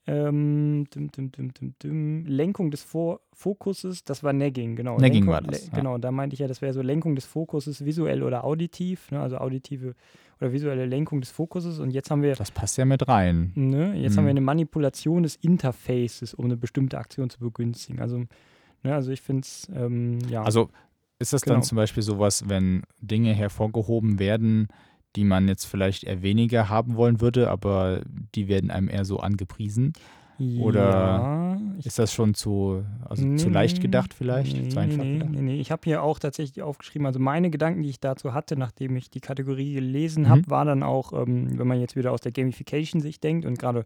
[0.08, 1.51] Ähm, dim, dim,
[1.82, 2.26] dim.
[2.28, 4.99] Lenkung des Vor Fokuses, das war Nagging, genau.
[4.99, 5.74] Nagging Lenkung, war das, ja.
[5.74, 9.20] Genau, da meinte ich ja, das wäre so Lenkung des Fokuses visuell oder auditiv, ne,
[9.20, 9.95] also auditive
[10.39, 11.80] oder visuelle Lenkung des Fokuses.
[11.80, 13.51] Und jetzt haben wir, Das passt ja mit rein.
[13.56, 14.38] ne, jetzt haben wir Mhm.
[14.38, 17.99] eine Manipulation des Interfaces, um eine bestimmte Aktion zu begünstigen.
[17.99, 18.20] Also,
[18.84, 20.43] ne, also ich finde es, ähm, ja.
[20.43, 20.70] Also
[21.18, 21.56] ist das Genau.
[21.56, 24.68] dann zum Beispiel sowas, wenn Dinge hervorgehoben werden,
[25.16, 28.01] die man jetzt vielleicht eher weniger haben wollen würde, aber
[28.36, 29.93] die werden einem eher so angepriesen?
[30.59, 34.53] oder ja, Ist das schon zu, also Nee, zu leicht gedacht vielleicht?
[34.57, 35.30] Nee, zu einfach nee, gedacht?
[35.32, 35.59] nee, nee.
[35.61, 39.09] Ich habe hier auch tatsächlich aufgeschrieben, also meine Gedanken, die ich dazu hatte, nachdem ich
[39.09, 40.30] die Kategorie gelesen Mhm.
[40.30, 43.86] habe, war dann auch, ähm, wenn man jetzt wieder aus der Gamification-Sicht denkt und gerade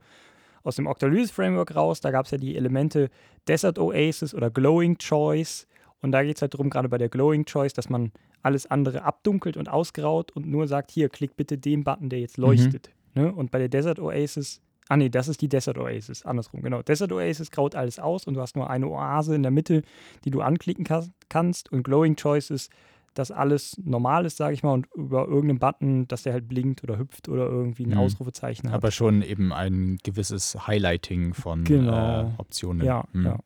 [0.63, 3.09] aus dem Octalysis Framework raus, da gab es ja die Elemente
[3.47, 5.67] Desert Oasis oder Glowing Choice.
[6.01, 8.11] Und da geht es halt darum, gerade bei der Glowing Choice, dass man
[8.41, 12.37] alles andere abdunkelt und ausgraut und nur sagt, hier, klick bitte den Button, der jetzt
[12.37, 12.43] Mhm.
[12.45, 12.89] leuchtet.
[13.15, 13.31] Ne?
[13.33, 16.81] Und bei der Desert Oasis, ah nee, das ist die Desert Oasis, andersrum, genau.
[16.81, 19.81] Desert Oasis graut alles aus und du hast nur eine Oase in der Mitte,
[20.25, 21.71] die du anklicken kas- kannst.
[21.71, 22.71] Und Glowing Choice ist,
[23.15, 26.83] dass alles normal ist, sage ich mal, und über irgendeinen Button, dass der halt blinkt
[26.83, 27.97] oder hüpft oder irgendwie ein Mhm.
[27.97, 28.75] Ausrufezeichen hat.
[28.75, 32.21] Aber schon eben ein gewisses Highlighting von Genau.
[32.21, 32.85] äh, Optionen.
[32.85, 33.25] ja, Hm.
[33.25, 33.39] ja.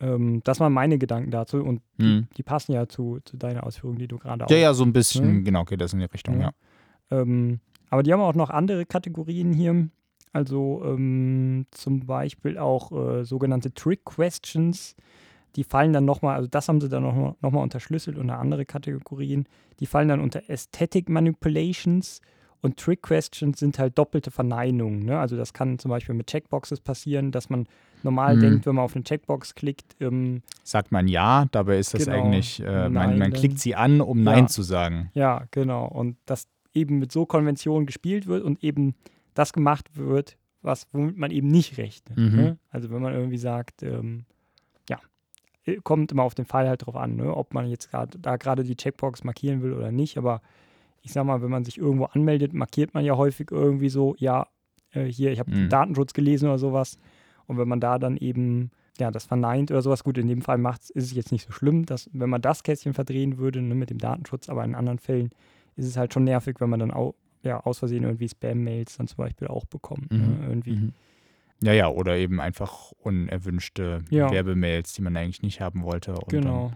[0.00, 2.28] Ähm, das waren meine Gedanken dazu und die, Hm.
[2.36, 4.92] die passen ja zu, zu deiner Ausführung, die du gerade auch Ja, ja, so ein
[4.92, 5.44] bisschen, Mhm.
[5.44, 6.52] genau, geht das in die Richtung, Ja.
[7.10, 7.18] ja.
[7.22, 9.88] Ähm, aber die haben auch noch andere Kategorien hier.
[10.32, 14.94] Also ähm, zum Beispiel auch äh, sogenannte Trick Questions.
[15.54, 18.66] Die fallen dann nochmal, also das haben sie dann nochmal noch mal unterschlüsselt unter andere
[18.66, 19.46] Kategorien.
[19.80, 22.20] Die fallen dann unter Aesthetic Manipulations
[22.60, 25.04] und Trick Questions sind halt doppelte Verneinungen.
[25.04, 25.18] Ne?
[25.18, 27.66] Also das kann zum Beispiel mit Checkboxes passieren, dass man
[28.02, 28.40] normal Mhm.
[28.40, 32.16] denkt, wenn man auf eine Checkbox klickt, ähm, Sagt man ja, dabei ist das Genau.
[32.16, 34.24] eigentlich, äh, man, man klickt sie an, um Ja.
[34.24, 35.10] Nein zu sagen.
[35.14, 35.86] Ja, genau.
[35.86, 38.94] Und dass eben mit so Konventionen gespielt wird und eben
[39.34, 42.16] das gemacht wird, was womit man eben nicht rechnet.
[42.18, 42.36] Mhm.
[42.36, 42.58] Ne?
[42.70, 44.24] Also wenn man irgendwie sagt, ähm,
[44.90, 44.98] ja,
[45.64, 47.34] äh, kommt immer auf den Fall halt drauf an, ne?
[47.34, 50.18] ob man jetzt gerade da gerade die Checkbox markieren will oder nicht.
[50.18, 50.42] Aber
[51.02, 54.48] ich sag mal, wenn man sich irgendwo anmeldet, markiert man ja häufig irgendwie so, ja,
[54.90, 55.68] äh, hier, ich habe Mhm.
[55.68, 56.98] Datenschutz gelesen oder sowas.
[57.46, 60.56] Und wenn man da dann eben ja, das verneint oder sowas, gut, in dem Fall
[60.58, 63.74] macht's, ist es jetzt nicht so schlimm, dass, wenn man das Kästchen verdrehen würde ne,
[63.74, 65.30] mit dem Datenschutz, aber in anderen Fällen
[65.76, 69.06] ist es halt schon nervig, wenn man dann auch ja, aus Versehen irgendwie Spam-Mails dann
[69.06, 70.10] zum Beispiel auch bekommt.
[70.12, 70.18] Mhm.
[70.18, 70.76] Ne, irgendwie.
[70.76, 70.92] Mhm.
[71.62, 74.30] Ja, ja, oder eben einfach unerwünschte Ja.
[74.30, 76.12] Werbemails, die man eigentlich nicht haben wollte.
[76.14, 76.72] Und Genau.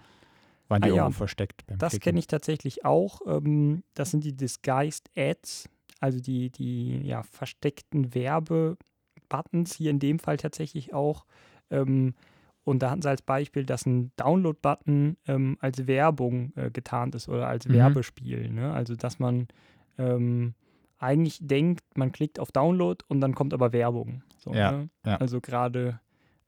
[0.69, 1.03] waren die Ah, ja.
[1.03, 3.21] irgendwo versteckt beim Das kenne ich tatsächlich auch.
[3.27, 5.69] Ähm, das sind die Disguised Ads,
[6.01, 8.15] also die, die ja, versteckten
[9.31, 11.25] Werbebuttons, hier in dem Fall tatsächlich auch.
[11.71, 12.15] Ähm,
[12.65, 17.29] und da hatten sie als Beispiel, dass ein Download-Button ähm, als Werbung äh, getarnt ist
[17.29, 17.75] oder als Mhm.
[17.75, 18.51] Werbespiel.
[18.51, 18.73] Ne?
[18.73, 19.49] Also, dass man
[19.99, 20.55] ähm,
[20.99, 24.23] eigentlich denkt, man klickt auf Download und dann kommt aber Werbung.
[24.39, 24.91] So, Ja, ne?
[25.07, 25.17] ja.
[25.17, 26.01] Also gerade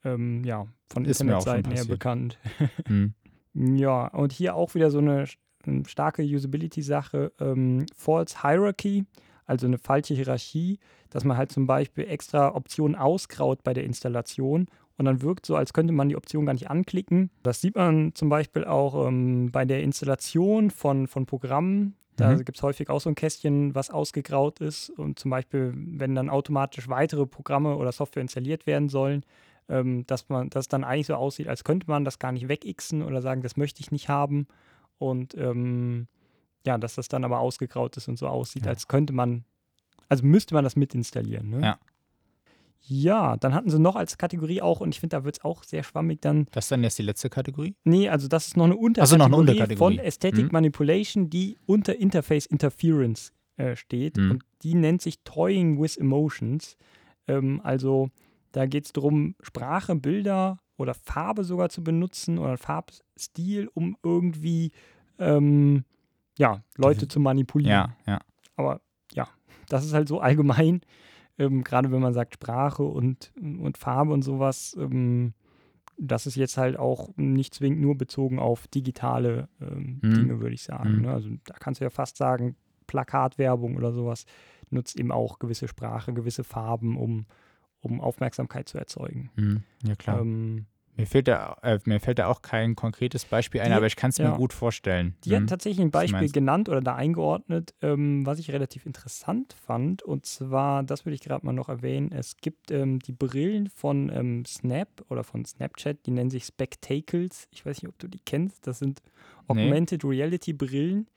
[0.05, 2.39] ähm, ja, von Ist Internetseiten her bekannt.
[2.87, 3.14] Hm.
[3.55, 5.26] Ja, und hier auch wieder so eine,
[5.66, 7.33] eine starke Usability-Sache.
[7.39, 9.05] Ähm, False Hierarchy,
[9.53, 10.78] also eine falsche Hierarchie,
[11.11, 15.57] dass man halt zum Beispiel extra Optionen ausgraut bei der Installation und dann wirkt so,
[15.57, 17.30] als könnte man die Option gar nicht anklicken.
[17.42, 21.96] Das sieht man zum Beispiel auch ähm, bei der Installation von, von Programmen.
[22.16, 22.44] Da Mhm.
[22.44, 24.90] gibt es häufig auch so ein Kästchen, was ausgegraut ist.
[24.90, 29.24] Und zum Beispiel, wenn dann automatisch weitere Programme oder Software installiert werden sollen,
[29.68, 33.03] ähm, dass man das dann eigentlich so aussieht, als könnte man das gar nicht wegixen
[33.03, 34.46] oder sagen, das möchte ich nicht haben.
[34.98, 36.07] Und ähm,
[36.66, 38.70] ja, dass das dann aber ausgegraut ist und so aussieht, Ja.
[38.70, 39.44] als könnte man,
[40.08, 41.50] also müsste man das mitinstallieren.
[41.50, 41.60] Ne?
[41.62, 41.78] Ja.
[42.84, 45.62] Ja, dann hatten sie noch als Kategorie auch, und ich finde, da wird es auch
[45.62, 46.46] sehr schwammig dann.
[46.50, 47.76] Das ist dann jetzt die letzte Kategorie?
[47.84, 49.96] Nee, also das ist noch eine Ach so, noch eine Unterkategorie Unterkategorie.
[49.98, 50.50] von Aesthetic Mhm.
[50.52, 54.16] Manipulation, die unter Interface Interference äh, steht.
[54.16, 54.30] Mhm.
[54.32, 56.76] Und die nennt sich Toying with Emotions.
[57.28, 58.10] Ähm, also
[58.50, 64.72] da geht es darum, Sprache, Bilder oder Farbe sogar zu benutzen oder Farbstil, um irgendwie
[65.20, 65.84] ähm,
[66.39, 67.93] ja, Leute zu manipulieren.
[68.07, 68.20] Ja, ja.
[68.57, 68.80] Aber
[69.12, 69.28] ja,
[69.68, 70.80] das ist halt so allgemein,
[71.39, 75.35] ähm, gerade wenn man sagt Sprache und, und Farbe und sowas, ähm,
[75.99, 80.14] das ist jetzt halt auch nicht zwingend nur bezogen auf digitale ähm, Mhm.
[80.14, 80.97] Dinge, würde ich sagen.
[80.97, 81.03] Mhm.
[81.03, 81.12] Ne?
[81.12, 82.57] Also da kannst du ja fast sagen,
[82.87, 84.26] Plakatwerbung oder sowas
[84.70, 87.26] nutzt eben auch gewisse Sprache, gewisse Farben, um,
[87.80, 89.30] um Aufmerksamkeit zu erzeugen.
[89.37, 89.62] Hm.
[89.85, 90.20] Ja, klar.
[90.20, 90.66] Ähm,
[90.97, 93.97] mir, fällt da, äh, mir fällt da auch kein konkretes Beispiel ein, Die- aber ich
[93.97, 94.36] kann es mir ja.
[94.36, 95.14] gut vorstellen.
[95.24, 95.43] Die Hm.
[95.43, 100.03] hat tatsächlich ein Beispiel genannt oder da eingeordnet, ähm, was ich relativ interessant fand.
[100.03, 104.11] Und zwar, das würde ich gerade mal noch erwähnen, es gibt ähm, die Brillen von
[104.14, 107.49] ähm, Snap oder von Snapchat, die nennen sich Spectacles.
[107.51, 108.66] Ich weiß nicht, ob du die kennst.
[108.66, 109.01] Das sind
[109.49, 109.64] Nee.
[109.66, 111.09] Augmented Reality Brillen,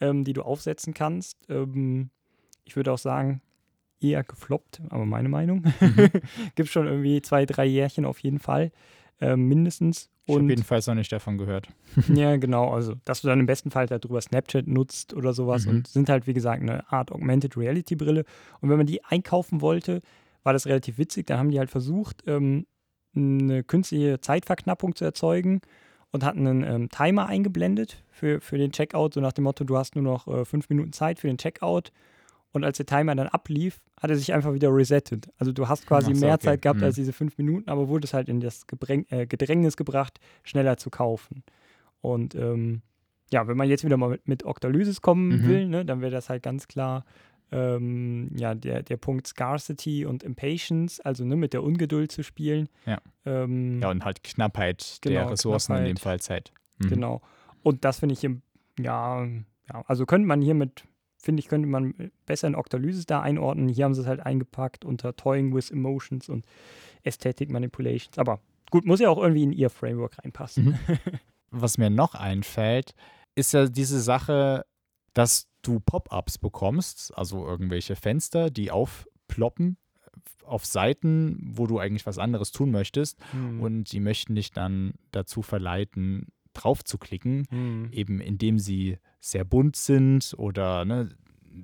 [0.00, 1.44] ähm, die du aufsetzen kannst.
[1.48, 2.10] Ähm,
[2.64, 3.42] ich würde auch sagen,
[4.00, 5.64] eher gefloppt, aber meine Meinung.
[5.80, 6.10] Mhm.
[6.54, 8.72] Gibt schon irgendwie zwei, drei Jährchen auf jeden Fall,
[9.20, 10.10] ähm, mindestens.
[10.24, 11.68] Ich habe Und jedenfalls noch nicht davon gehört.
[12.14, 15.70] ja, genau, also dass du dann im besten Fall darüber Snapchat nutzt oder sowas Mhm.
[15.72, 18.24] und sind halt, wie gesagt, eine Art Augmented Reality Brille.
[18.60, 20.02] Und wenn man die einkaufen wollte,
[20.42, 21.26] war das relativ witzig.
[21.26, 22.66] Da haben die halt versucht, ähm,
[23.14, 25.60] eine künstliche Zeitverknappung zu erzeugen
[26.12, 29.76] und hatten einen ähm, Timer eingeblendet für, für den Checkout, so nach dem Motto, du
[29.76, 31.92] hast nur noch äh, fünf Minuten Zeit für den Checkout.
[32.56, 35.28] Und als der Timer dann ablief, hat er sich einfach wieder resettet.
[35.38, 36.44] Also du hast quasi so, mehr okay.
[36.46, 36.84] Zeit gehabt Mhm.
[36.86, 40.88] als diese fünf Minuten, aber wurdest halt in das Gebräng äh, Gedrängnis gebracht, schneller zu
[40.88, 41.42] kaufen.
[42.00, 42.80] Und ähm,
[43.30, 45.48] ja, wenn man jetzt wieder mal mit, mit Octalysis kommen Mhm.
[45.48, 47.04] will, ne, dann wäre das halt ganz klar
[47.52, 52.68] ähm, ja, der, der Punkt Scarcity und Impatience, also ne, mit der Ungeduld zu spielen.
[52.86, 52.98] Ja.
[53.24, 56.02] Ähm, Ja, und halt Knappheit der Genau, Ressourcen, in dem Knappheit.
[56.02, 56.52] Fall Zeit.
[56.78, 56.88] Mhm.
[56.88, 57.22] Genau.
[57.62, 58.42] Und das finde ich, im,
[58.80, 60.84] ja, ja, also könnte man hiermit,
[61.18, 63.68] finde ich, könnte man besser in Octalysis da einordnen.
[63.68, 66.44] Hier haben sie es halt eingepackt unter Toying with Emotions und
[67.04, 68.18] Aesthetic Manipulations.
[68.18, 68.40] Aber
[68.70, 70.64] gut, muss ja auch irgendwie in ihr Framework reinpassen.
[70.86, 70.98] Mhm.
[71.50, 72.94] Was mir noch einfällt,
[73.34, 74.64] ist ja diese Sache,
[75.14, 79.78] dass du Pop-ups bekommst, also irgendwelche Fenster, die aufploppen
[80.44, 83.60] auf Seiten, wo du eigentlich was anderes tun möchtest Hm.
[83.60, 87.88] und sie möchten dich dann dazu verleiten, drauf zu klicken, Hm.
[87.92, 91.08] eben indem sie sehr bunt sind oder ne,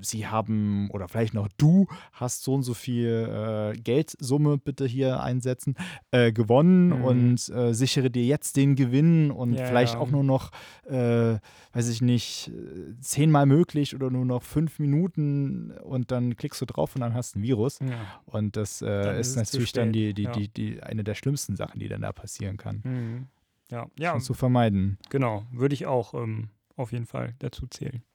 [0.01, 3.29] sie haben oder vielleicht noch du hast so und so viel
[3.75, 5.75] äh, Geldsumme bitte hier einsetzen
[6.13, 7.05] äh, gewonnen Mhm.
[7.05, 10.01] und äh, sichere dir jetzt den Gewinn und Ja, vielleicht ja.
[10.01, 10.51] auch nur noch,
[10.85, 11.37] äh,
[11.75, 12.51] weiß ich nicht,
[13.01, 17.35] zehnmal möglich oder nur noch fünf Minuten und dann klickst du drauf und dann hast
[17.35, 17.79] du ein Virus.
[17.81, 18.23] Ja.
[18.25, 21.81] Und das äh, ist ist natürlich dann die, die, die, die, eine der schlimmsten Sachen,
[21.81, 22.83] die dann da passieren kann.
[22.83, 23.27] Hm.
[23.73, 24.99] Ja, ja zu vermeiden.
[25.11, 25.45] genau.
[25.51, 28.03] Würde ich auch ähm, auf jeden Fall dazu zählen.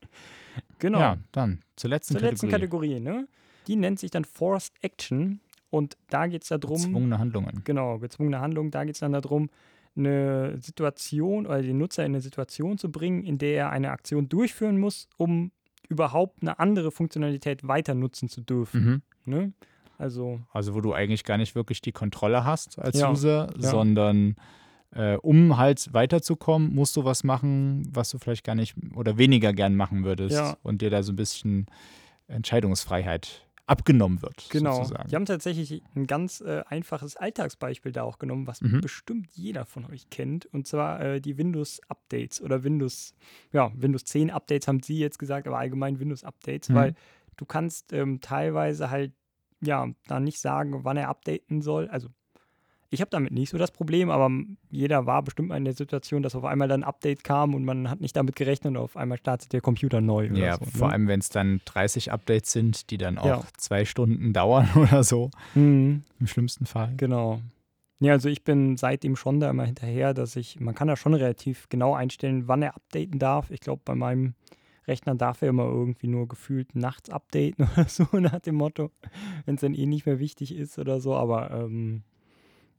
[0.80, 0.99] Genau.
[0.99, 2.93] Ja, dann zur letzten Zur letzten Kategorie.
[2.95, 3.28] Kategorie, ne?
[3.68, 5.39] Die nennt sich dann Forced Action.
[5.72, 7.62] Und da geht es darum, Gezwungene Handlungen.
[7.64, 9.49] genau, gezwungene Handlung, da geht es dann darum,
[9.95, 14.30] eine Situation oder den Nutzer in eine Situation zu bringen, in der er eine Aktion
[14.30, 15.51] durchführen muss, um
[15.89, 19.01] überhaupt eine andere Funktionalität weiter nutzen zu dürfen.
[19.26, 19.32] Mhm.
[19.32, 19.53] Ne?
[19.97, 23.70] Also, Also wo du eigentlich gar nicht wirklich die Kontrolle hast als Ja, User, ja.
[23.70, 24.36] sondern
[24.92, 29.54] äh, um halt weiterzukommen, musst du was machen, was du vielleicht gar nicht oder weniger
[29.54, 30.58] gern machen würdest Ja.
[30.64, 31.68] und dir da so ein bisschen
[32.28, 34.48] Entscheidungsfreiheit abgenommen wird.
[34.50, 34.76] genau.
[34.76, 35.10] Sozusagen.
[35.10, 38.80] Die haben tatsächlich ein ganz äh, einfaches Alltagsbeispiel da auch genommen, was Mhm.
[38.80, 40.46] bestimmt jeder von euch kennt.
[40.46, 43.14] Und zwar äh, die Windows-Updates oder Windows,
[43.52, 46.76] ja, Windows 10 Updates haben sie jetzt gesagt, aber allgemein Windows-Updates, Mhm.
[46.76, 46.96] weil
[47.36, 49.12] du kannst ähm, teilweise halt,
[49.60, 51.90] ja, da nicht sagen, wann er updaten soll.
[51.90, 52.08] Also
[52.90, 54.30] ich habe damit nicht so das Problem, aber
[54.70, 57.66] jeder war bestimmt mal in der Situation, dass auf einmal dann ein Update kam und
[57.66, 60.28] man hat nicht damit gerechnet und auf einmal startet der Computer neu.
[60.28, 60.94] Ja, so, vor ne?
[60.94, 63.42] allem, wenn es dann 30 Updates sind, die dann auch Ja.
[63.58, 66.04] zwei Stunden dauern oder so, Mhm.
[66.20, 66.94] im schlimmsten Fall.
[66.98, 67.42] Genau.
[68.00, 71.14] Ja, also ich bin seitdem schon da immer hinterher, dass ich, man kann da schon
[71.16, 73.50] relativ genau einstellen, wann er updaten darf.
[73.50, 74.36] Ich glaube, bei meinem
[74.88, 78.92] Rechner darf er immer irgendwie nur gefühlt nachts updaten oder so nach dem Motto,
[79.46, 82.04] wenn es dann eh nicht mehr wichtig ist oder so, aber ähm,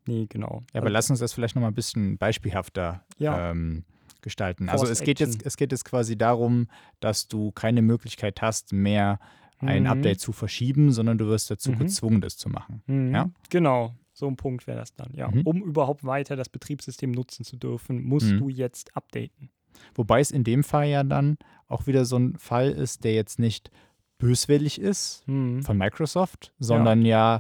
[0.09, 0.63] nee, genau.
[0.73, 3.51] Ja, aber Also, lass uns das vielleicht nochmal ein bisschen beispielhafter Ja.
[3.51, 3.85] ähm,
[4.23, 4.69] gestalten.
[4.69, 6.67] Also Forced es geht, jetzt, es geht jetzt quasi darum,
[7.01, 9.21] dass du keine Möglichkeit hast, mehr
[9.61, 9.89] ein Mhm.
[9.91, 11.79] Update zu verschieben, sondern du wirst dazu Mhm.
[11.79, 12.83] gezwungen, das zu machen.
[12.87, 13.15] Mhm.
[13.15, 13.31] Ja?
[13.51, 15.29] Genau, so ein Punkt wäre das dann, ja.
[15.31, 15.43] Mhm.
[15.43, 18.39] Um überhaupt weiter das Betriebssystem nutzen zu dürfen, musst Mhm.
[18.39, 19.51] du jetzt updaten.
[19.95, 21.39] Wobei es in dem Fall ja dann
[21.69, 23.71] auch wieder so ein Fall ist, der jetzt nicht
[24.19, 25.63] böswillig ist Mhm.
[25.63, 27.39] von Microsoft, sondern ja,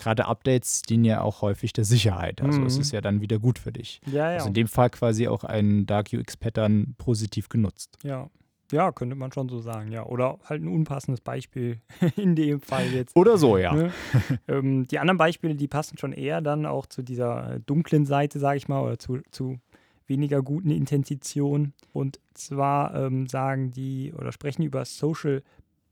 [0.00, 2.40] gerade Updates dienen ja auch häufig der Sicherheit.
[2.42, 2.80] Also es Mhm.
[2.80, 4.00] ist ja dann wieder gut für dich.
[4.06, 4.36] Ja, ja.
[4.38, 7.96] Also in dem Fall quasi auch ein Dark UX-Pattern positiv genutzt.
[8.02, 8.28] Ja.
[8.72, 10.06] Ja, könnte man schon so sagen, ja.
[10.06, 11.78] Oder halt ein unpassendes Beispiel
[12.16, 13.16] in dem Fall jetzt.
[13.16, 13.74] Oder so, ja.
[13.74, 13.92] Ne?
[14.48, 18.38] ähm, die anderen Beispiele, die passen schon eher dann auch zu dieser äh, dunklen Seite,
[18.38, 19.58] sage ich mal, oder zu, zu
[20.06, 21.74] weniger guten Intentionen.
[21.92, 25.42] Und zwar ähm, sagen die oder sprechen über Social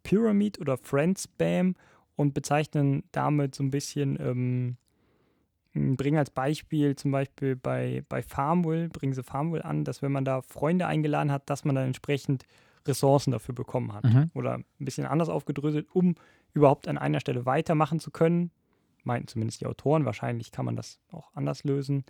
[0.04, 1.74] Pyramid oder Friend Spam
[2.18, 4.76] und bezeichnen damit so ein bisschen, ähm,
[5.96, 10.24] bringen als Beispiel zum Beispiel bei, bei Farmville, bringen sie Farmville an, dass wenn man
[10.24, 12.44] da Freunde eingeladen hat, dass man dann entsprechend
[12.86, 14.30] Ressourcen dafür bekommen hat Mhm.
[14.34, 16.16] oder ein bisschen anders aufgedröselt, um
[16.54, 18.50] überhaupt an einer Stelle weitermachen zu können.
[19.04, 20.04] Meinten zumindest die Autoren.
[20.04, 22.04] Wahrscheinlich kann man das auch anders lösen.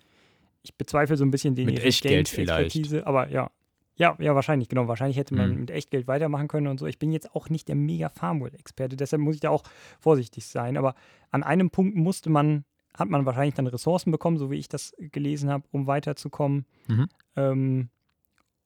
[0.62, 3.06] Ich bezweifle so ein bisschen den Mit Echtgeld vielleicht.
[3.06, 3.50] Aber ja.
[3.98, 4.88] Ja, ja, wahrscheinlich, genau.
[4.88, 5.60] Wahrscheinlich hätte man Mhm.
[5.60, 6.86] mit Echtgeld weitermachen können und so.
[6.86, 9.64] Ich bin jetzt auch nicht der mega Farmworld-Experte, deshalb muss ich da auch
[10.00, 10.76] vorsichtig sein.
[10.76, 10.94] Aber
[11.30, 14.94] an einem Punkt musste man, hat man wahrscheinlich dann Ressourcen bekommen, so wie ich das
[14.98, 16.64] gelesen habe, um weiterzukommen.
[16.86, 17.08] Mhm.
[17.36, 17.88] Ähm,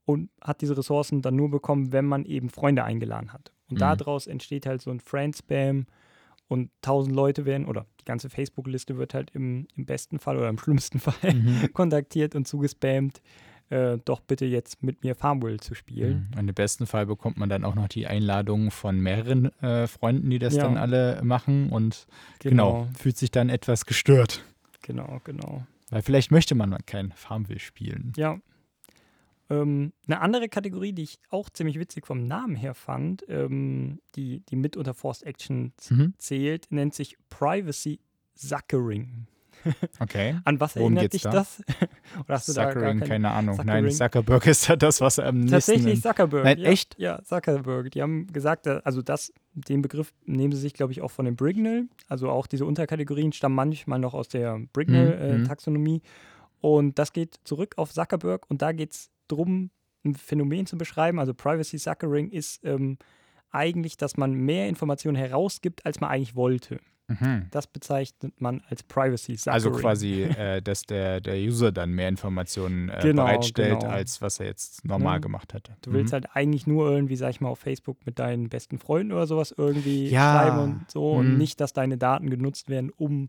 [0.04, 3.52] und hat diese Ressourcen dann nur bekommen, wenn man eben Freunde eingeladen hat.
[3.70, 3.78] Und Mhm.
[3.80, 5.86] daraus entsteht halt so ein Friend-Spam
[6.48, 10.48] und tausend Leute werden, oder die ganze Facebook-Liste wird halt im, im besten Fall oder
[10.48, 11.72] im schlimmsten Fall Mhm.
[11.72, 13.22] kontaktiert und zugespammt,
[13.72, 16.28] äh, doch bitte jetzt mit mir Farmville zu spielen.
[16.34, 16.38] Mhm.
[16.40, 20.28] Und im besten Fall bekommt man dann auch noch die Einladung von mehreren äh, Freunden,
[20.30, 20.64] die das Ja.
[20.64, 22.06] dann alle machen und
[22.38, 22.86] genau.
[22.98, 24.44] fühlt sich dann etwas gestört.
[24.82, 25.66] Genau, genau.
[25.90, 28.12] Weil vielleicht möchte man kein Farmville spielen.
[28.16, 28.38] Ja.
[29.50, 34.40] Ähm, eine andere Kategorie, die ich auch ziemlich witzig vom Namen her fand, ähm, die,
[34.40, 36.14] die mit unter Forced Action Mhm.
[36.18, 38.00] zählt, nennt sich Privacy
[38.34, 39.26] Suckering.
[40.00, 40.36] Okay.
[40.44, 41.30] An was Worum erinnert dich da?
[41.30, 41.62] das?
[42.24, 43.56] Oder hast du da gar Suckering, kein- keine Ahnung.
[43.64, 43.92] Nein, Suckering?
[43.92, 45.50] Zuckerberg ist ja das, was am nächsten...
[45.52, 46.44] Tatsächlich Zuckerberg.
[46.44, 46.94] Nein, ja, echt?
[46.98, 47.90] Ja, Zuckerberg.
[47.90, 51.24] Die haben gesagt, äh, also das, den Begriff nehmen sie sich, glaube ich, auch von
[51.24, 51.86] dem Brignell.
[52.08, 54.68] Also auch diese Unterkategorien stammen manchmal noch aus der Mhm, mhm.
[54.72, 56.02] Brignell-Taxonomie.
[56.60, 59.70] und das geht zurück auf Zuckerberg und da geht es darum,
[60.04, 61.18] ein Phänomen zu beschreiben.
[61.20, 62.98] Also Privacy Suckering ist ähm,
[63.50, 66.80] eigentlich, dass man mehr Informationen herausgibt, als man eigentlich wollte.
[67.20, 67.46] Mhm.
[67.50, 69.54] Das bezeichnet man als Privacy Suckering.
[69.54, 73.92] Also quasi, äh, dass der, der User dann mehr Informationen äh, Genau, bereitstellt, genau.
[73.92, 75.18] als was er jetzt normal Ja.
[75.18, 75.76] gemacht hätte.
[75.82, 76.14] Du willst Mhm.
[76.14, 79.54] halt eigentlich nur irgendwie, sag ich mal, auf Facebook mit deinen besten Freunden oder sowas
[79.56, 80.32] irgendwie Ja.
[80.32, 81.38] schreiben und so und Mhm.
[81.38, 83.28] nicht, dass deine Daten genutzt werden, um,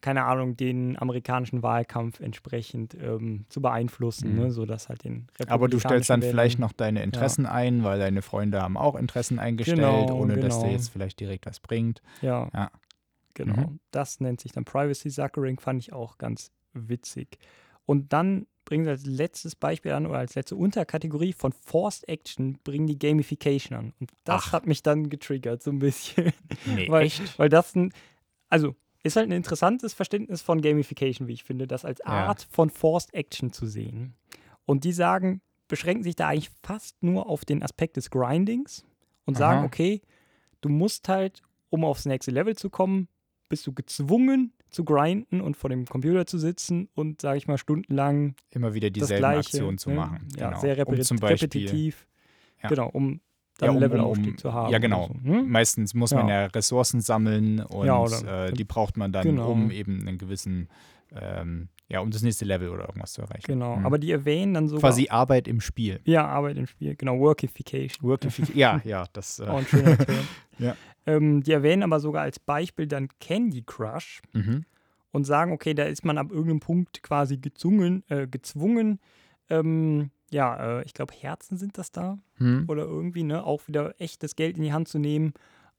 [0.00, 4.40] keine Ahnung, den amerikanischen Wahlkampf entsprechend ähm, zu beeinflussen, Mhm.
[4.40, 4.50] ne?
[4.52, 8.22] sodass halt den Aber du stellst dann republikanischen vielleicht noch deine Interessen ein, weil deine
[8.22, 9.76] Freunde haben auch Interessen eingestellt,
[10.08, 10.72] Genau, ohne dass der genau.
[10.76, 12.00] jetzt vielleicht direkt was bringt.
[12.20, 12.70] Ja, Ja.
[13.38, 13.68] Genau.
[13.70, 13.80] Mhm.
[13.90, 17.38] Das nennt sich dann Privacy Suckering, fand ich auch ganz witzig.
[17.86, 22.58] Und dann bringen sie als letztes Beispiel an oder als letzte Unterkategorie von Forced Action
[22.64, 23.92] bringen die Gamification an.
[23.98, 24.52] Und das Ach.
[24.52, 26.32] hat mich dann getriggert so ein bisschen.
[26.66, 27.38] Nee, Weil- echt?
[27.38, 27.94] Weil das ein,
[28.50, 32.06] also ist halt ein interessantes Verständnis von Gamification, wie ich finde, das als Ja.
[32.26, 34.14] Art von Forced Action zu sehen.
[34.66, 38.84] Und die sagen, beschränken sich da eigentlich fast nur auf den Aspekt des Grindings
[39.24, 39.66] und sagen, Aha.
[39.66, 40.02] okay,
[40.60, 43.08] du musst halt, um aufs nächste Level zu kommen,
[43.48, 47.56] bist du gezwungen zu grinden und vor dem Computer zu sitzen und, sage ich mal,
[47.58, 49.38] stundenlang Immer wieder dieselben Gleiche.
[49.38, 49.96] Aktionen zu ne?
[49.96, 50.28] machen.
[50.36, 50.60] Ja, genau.
[50.60, 52.06] sehr repeti um repetitiv.
[52.62, 52.68] Ja.
[52.68, 53.12] Genau, um
[53.60, 54.72] Ja, dann um- Levelaufstieg um- zu haben.
[54.72, 55.08] ja, genau.
[55.24, 55.42] So, ne?
[55.42, 56.42] Meistens muss man Ja.
[56.42, 59.50] ja Ressourcen sammeln und Ja, oder- äh, die braucht man dann, Genau.
[59.52, 60.68] um eben einen gewissen,
[61.14, 63.44] ähm, ja, um das nächste Level oder irgendwas zu erreichen.
[63.46, 63.86] Genau, Mhm.
[63.86, 66.00] aber die erwähnen dann sogar Quasi Arbeit im Spiel.
[66.04, 68.08] Ja, Arbeit im Spiel, genau, Workification.
[68.08, 69.40] Workific ja, ja, das.
[69.40, 70.28] Auch Äh, ein schöner Term.
[70.58, 70.74] Ja.
[71.06, 74.64] ähm, die erwähnen aber sogar als Beispiel dann Candy Crush mhm.
[75.12, 78.98] und sagen, okay, da ist man ab irgendeinem Punkt quasi gezwungen, äh, gezwungen
[79.50, 82.64] ähm, ja, äh, ich glaube, Herzen sind das da Hm.
[82.68, 85.32] oder irgendwie, ne, auch wieder echtes Geld in die Hand zu nehmen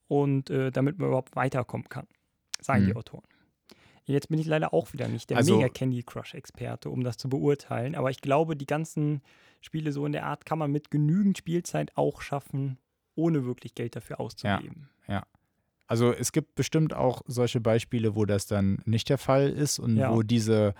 [0.08, 2.08] und äh, damit man überhaupt weiterkommen kann,
[2.60, 2.98] sagen die Mhm.
[2.98, 3.24] Autoren.
[4.14, 7.30] Jetzt bin ich leider auch wieder nicht der Also- mega Candy Crush-Experte, um das zu
[7.30, 9.22] beurteilen, aber ich glaube, die ganzen
[9.62, 12.78] Spiele so in der Art kann man mit genügend Spielzeit auch schaffen,
[13.16, 14.90] ohne wirklich Geld dafür auszugeben.
[15.92, 19.98] Also es gibt bestimmt auch solche Beispiele, wo das dann nicht der Fall ist und
[19.98, 20.14] Ja.
[20.14, 20.76] wo diese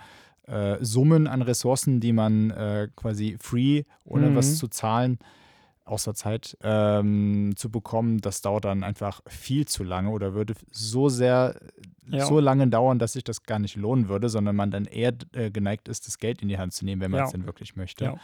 [0.46, 4.36] äh, Summen an Ressourcen, die man äh, quasi free, ohne Mhm.
[4.36, 5.18] was zu zahlen,
[5.90, 11.08] außer Zeit ähm, zu bekommen, das dauert dann einfach viel zu lange oder würde so
[11.08, 11.60] sehr,
[12.06, 12.24] Ja.
[12.26, 15.50] so lange dauern, dass sich das gar nicht lohnen würde, sondern man dann eher äh,
[15.50, 17.24] geneigt ist, das Geld in die Hand zu nehmen, wenn man Ja.
[17.26, 18.04] es denn wirklich möchte.
[18.04, 18.16] Ja.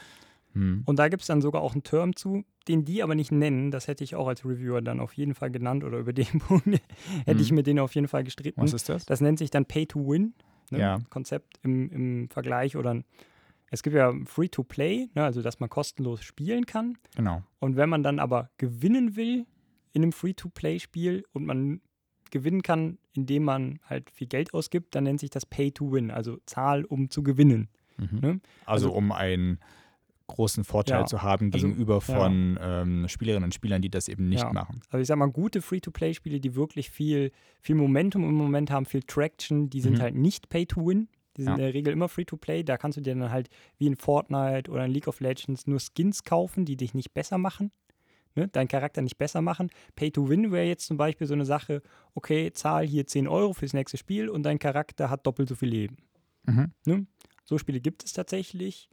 [0.54, 0.82] Hm.
[0.86, 3.70] Und da gibt es dann sogar auch einen Term zu, den die aber nicht nennen.
[3.70, 6.66] Das hätte ich auch als Reviewer dann auf jeden Fall genannt oder über den Punkt
[7.26, 7.56] hätte ich Mhm.
[7.56, 8.62] mit denen auf jeden Fall gestritten.
[8.62, 9.04] Was ist das?
[9.04, 10.32] Das nennt sich dann Pay to Win.
[10.70, 10.98] Ne?
[11.10, 13.04] Konzept im, im Vergleich oder ein-
[13.70, 15.24] es gibt ja Free to Play, ne?
[15.24, 16.96] also dass man kostenlos spielen kann.
[17.16, 17.42] Genau.
[17.58, 19.46] Und wenn man dann aber gewinnen will
[19.92, 21.80] in einem Free to Play Spiel und man
[22.30, 26.10] gewinnen kann, indem man halt viel Geld ausgibt, dann nennt sich das Pay to Win,
[26.10, 27.68] also Zahl um zu gewinnen.
[27.98, 28.18] Mhm.
[28.20, 28.40] Ne?
[28.66, 29.58] Also, Also- um einen
[30.28, 32.00] großen Vorteil Ja, zu haben also, gegenüber ja.
[32.00, 34.52] von ähm, Spielerinnen und Spielern, die das eben nicht Ja.
[34.52, 34.80] machen.
[34.90, 39.04] Also ich sag mal, gute Free-to-Play-Spiele, die wirklich viel, viel Momentum im Moment haben, viel
[39.04, 40.02] Traction, die sind Mhm.
[40.02, 41.08] halt nicht Pay-to-Win.
[41.36, 41.54] Die sind Ja.
[41.56, 42.62] in der Regel immer Free-to-Play.
[42.64, 45.78] Da kannst du dir dann halt wie in Fortnite oder in League of Legends nur
[45.80, 47.70] Skins kaufen, die dich nicht besser machen.
[48.34, 48.48] Ne?
[48.48, 49.70] Deinen Charakter nicht besser machen.
[49.94, 51.82] Pay-to-Win wäre jetzt zum Beispiel so eine Sache,
[52.14, 55.70] okay, zahl hier 10 Euro fürs nächste Spiel und dein Charakter hat doppelt so viel
[55.70, 55.96] Leben.
[56.44, 57.06] Mhm.
[57.44, 58.88] So Spiele gibt es tatsächlich.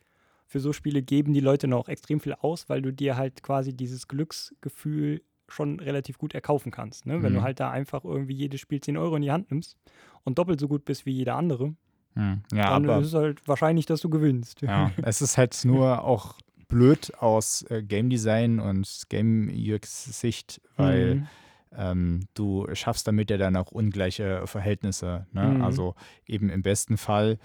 [0.46, 3.74] Für so Spiele geben die Leute noch extrem viel aus, weil du dir halt quasi
[3.76, 7.06] dieses Glücksgefühl schon relativ gut erkaufen kannst.
[7.06, 7.22] Ne?
[7.22, 7.38] Wenn Mhm.
[7.38, 9.78] du halt da einfach irgendwie jedes Spiel 10 Euro in die Hand nimmst
[10.24, 11.76] und doppelt so gut bist wie jeder andere,
[12.16, 12.42] Hm.
[12.54, 14.62] Ja, dann aber ist es halt wahrscheinlich, dass du gewinnst.
[14.62, 16.36] ja, es ist halt nur auch
[16.68, 21.28] blöd aus äh, Game Design und Game UX Sicht, weil Mhm.
[21.76, 25.26] ähm, du schaffst damit ja dann auch ungleiche Verhältnisse.
[25.32, 25.56] Ne?
[25.56, 25.62] Mhm.
[25.62, 25.96] Also
[26.28, 27.40] eben im besten Fall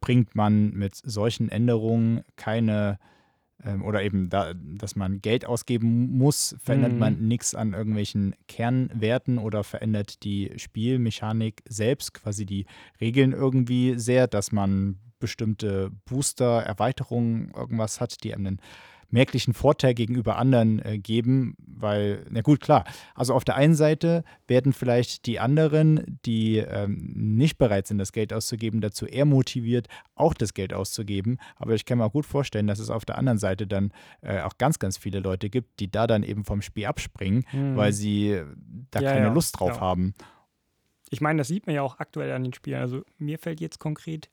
[0.00, 2.98] bringt man mit solchen Änderungen keine
[3.64, 6.98] ähm, oder eben, da, dass man Geld ausgeben muss, verändert Mhm.
[6.98, 12.66] man nichts an irgendwelchen Kernwerten oder verändert die Spielmechanik selbst, quasi die
[13.00, 18.60] Regeln irgendwie sehr, dass man bestimmte Booster, Erweiterungen, irgendwas hat, die einem einen
[19.10, 22.84] merklichen Vorteil gegenüber anderen äh, geben, weil, na gut, klar,
[23.14, 28.12] also auf der einen Seite werden vielleicht die anderen, die ähm, nicht bereit sind, das
[28.12, 32.26] Geld auszugeben, dazu eher motiviert, auch das Geld auszugeben, aber ich kann mir auch gut
[32.26, 35.80] vorstellen, dass es auf der anderen Seite dann äh, auch ganz, ganz viele Leute gibt,
[35.80, 37.76] die da dann eben vom Spiel abspringen, Mhm.
[37.76, 38.40] weil sie
[38.90, 39.80] da Ja, keine ja, Lust drauf ja.
[39.80, 40.14] haben.
[41.10, 42.80] Ich meine, das sieht man ja auch aktuell an den Spielen.
[42.80, 44.28] Also mir fällt jetzt konkret,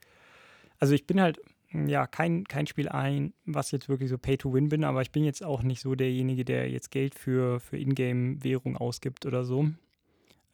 [0.80, 1.40] also ich bin halt
[1.72, 5.12] ja kein, kein Spiel ein, was jetzt wirklich so Pay to Win bin, aber ich
[5.12, 9.68] bin jetzt auch nicht so derjenige, der jetzt Geld für, für Ingame-Währung ausgibt oder so.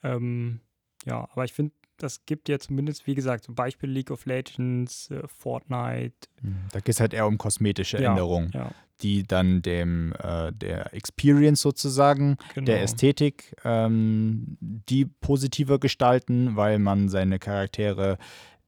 [0.04, 0.60] Ähm,
[1.06, 5.10] ja, aber ich finde, das gibt ja zumindest, wie gesagt, so Beispiel League of Legends,
[5.12, 6.28] äh, Fortnite.
[6.72, 10.94] Da geht es halt eher um kosmetische Ja, Änderungen, Ja, die dann dem äh, der
[10.94, 12.66] Experience sozusagen genau.
[12.66, 18.18] der Ästhetik, ähm, die positiver gestalten, weil man seine Charaktere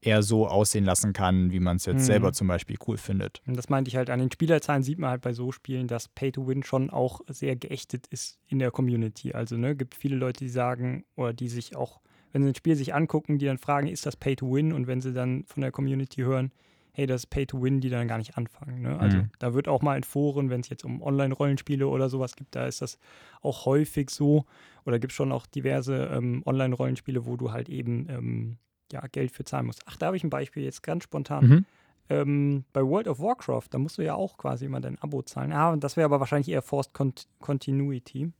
[0.06, 2.06] eher so aussehen lassen kann, wie man es jetzt Mhm.
[2.06, 3.42] selber zum Beispiel cool findet.
[3.46, 6.08] Und das meinte ich halt, an den Spielerzahlen sieht man halt bei so Spielen, dass
[6.08, 9.32] Pay to Win schon auch sehr geächtet ist in der Community.
[9.32, 12.00] Also ne, gibt viele Leute, die sagen oder die sich auch,
[12.32, 14.72] wenn sie ein Spiel sich angucken, die dann fragen, ist das Pay to Win?
[14.72, 16.52] Und wenn sie dann von der Community hören,
[16.92, 18.80] hey, das ist Pay to Win, die dann gar nicht anfangen.
[18.82, 18.98] Ne?
[18.98, 19.30] Also Mhm.
[19.38, 22.66] da wird auch mal in Foren, wenn es jetzt um Online-Rollenspiele oder sowas gibt, da
[22.66, 22.98] ist das
[23.42, 24.44] auch häufig so.
[24.86, 28.56] Oder gibt es schon auch diverse ähm, Online-Rollenspiele, wo du halt eben ähm,
[28.92, 29.82] ja, Geld für zahlen musst.
[29.86, 31.46] Ach, da habe ich ein Beispiel jetzt ganz spontan.
[31.46, 31.64] Mhm.
[32.08, 35.52] Ähm, bei World of Warcraft, da musst du ja auch quasi immer dein Abo zahlen.
[35.52, 38.32] Ah, und das wäre aber wahrscheinlich eher Forced Cont Continuity.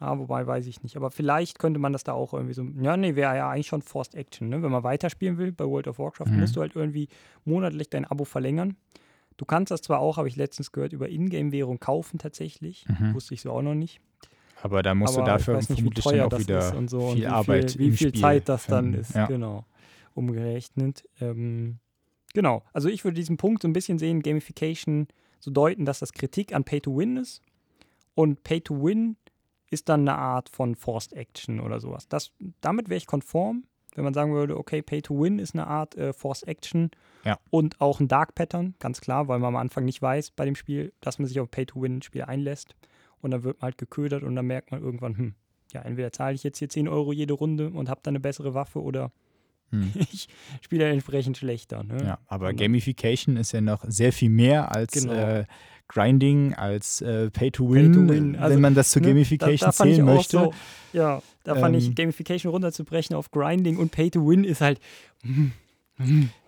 [0.00, 0.96] Ah, wobei weiß ich nicht.
[0.96, 2.64] Aber vielleicht könnte man das da auch irgendwie so.
[2.82, 4.48] Ja, nee, wäre ja eigentlich schon Forced Action.
[4.48, 4.60] Ne?
[4.62, 6.40] Wenn man weiterspielen will bei World of Warcraft, Mhm.
[6.40, 7.08] musst du halt irgendwie
[7.44, 8.76] monatlich dein Abo verlängern.
[9.36, 12.86] Du kannst das zwar auch, habe ich letztens gehört, über Ingame-Währung kaufen tatsächlich.
[12.88, 13.14] Mhm.
[13.14, 14.00] Wusste ich so auch noch nicht.
[14.64, 17.22] Aber da musst Aber du dafür nicht, vermutlich dann auch wieder und so und viel
[17.24, 19.00] wie Arbeit viel, wie viel Spiel Zeit das dann finden.
[19.00, 19.26] ist, Ja.
[19.26, 19.66] genau,
[20.14, 21.04] umgerechnet.
[21.20, 21.80] Ähm,
[22.32, 25.06] genau, also ich würde diesen Punkt so ein bisschen sehen, Gamification
[25.38, 27.42] so deuten, dass das Kritik an Pay to Win ist
[28.14, 29.16] und Pay to Win
[29.70, 32.08] ist dann eine Art von Forced Action oder sowas.
[32.08, 35.66] Das, damit wäre ich konform, wenn man sagen würde, okay, Pay to Win ist eine
[35.66, 36.90] Art äh, Forced Action
[37.26, 37.38] Ja.
[37.50, 40.54] und auch ein Dark Pattern, ganz klar, weil man am Anfang nicht weiß bei dem
[40.54, 42.74] Spiel, dass man sich auf Pay to Win Spiel einlässt
[43.24, 45.34] und dann wird man halt geködert und dann merkt man irgendwann, hm,
[45.72, 48.54] ja, entweder zahle ich jetzt hier 10 Euro jede Runde und habe dann eine bessere
[48.54, 49.10] Waffe oder
[49.70, 49.90] Hm.
[50.12, 50.28] ich
[50.60, 51.82] spiele entsprechend schlechter.
[51.82, 51.96] Ne?
[52.04, 55.12] Ja, aber Und- Gamification ist ja noch sehr viel mehr als Genau.
[55.14, 55.44] äh,
[55.88, 58.36] Grinding, als äh, Pay to Win, Pay to Win.
[58.36, 59.08] Also, wenn man das zu Ne?
[59.08, 60.36] Gamification da, da zählen möchte.
[60.38, 60.52] So,
[60.92, 64.80] ja, da fand ich Ähm, Gamification runterzubrechen auf Grinding und Pay to Win ist halt.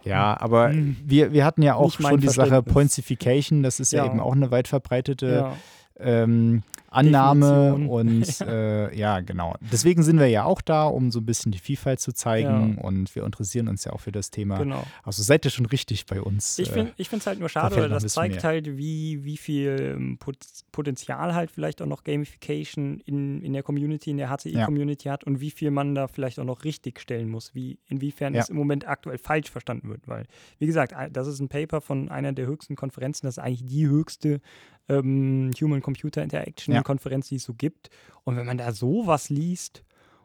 [0.05, 0.97] Ja, aber Hm.
[1.05, 2.63] wir, wir hatten ja auch Nicht schon die Sache.
[2.63, 4.11] Pointsification, das ist ja, Ja.
[4.11, 5.57] eben auch eine weit verbreitete Ja,
[5.99, 7.89] ähm, Annahme Definition.
[7.89, 9.55] und äh, ja, genau.
[9.73, 13.15] Deswegen sind wir ja auch da, um so ein bisschen die Vielfalt zu zeigen und
[13.15, 14.59] wir interessieren uns ja auch für das Thema.
[14.59, 14.85] genau.
[15.03, 16.59] Also seid ihr schon richtig bei uns.
[16.59, 18.43] Ich äh, finde es halt nur schade, weil das zeigt mehr.
[18.45, 20.37] halt, wie, wie viel ähm, Pot
[20.73, 25.41] Potenzial halt vielleicht auch noch Gamification in, in der Community, in der HCI-Community hat und
[25.41, 28.43] wie viel man da vielleicht auch noch richtig stellen muss, wie inwiefern Ja.
[28.43, 30.07] es im Moment aktuell falsch verstanden wird.
[30.07, 30.27] Weil,
[30.59, 33.87] wie gesagt, das ist ein Paper von einer der höchsten Konferenzen, das ist eigentlich die
[33.87, 34.41] höchste
[34.89, 37.91] ähm, Human-Computer-Interaction-Konferenz, die es so gibt.
[38.25, 39.85] Und wenn man da sowas liest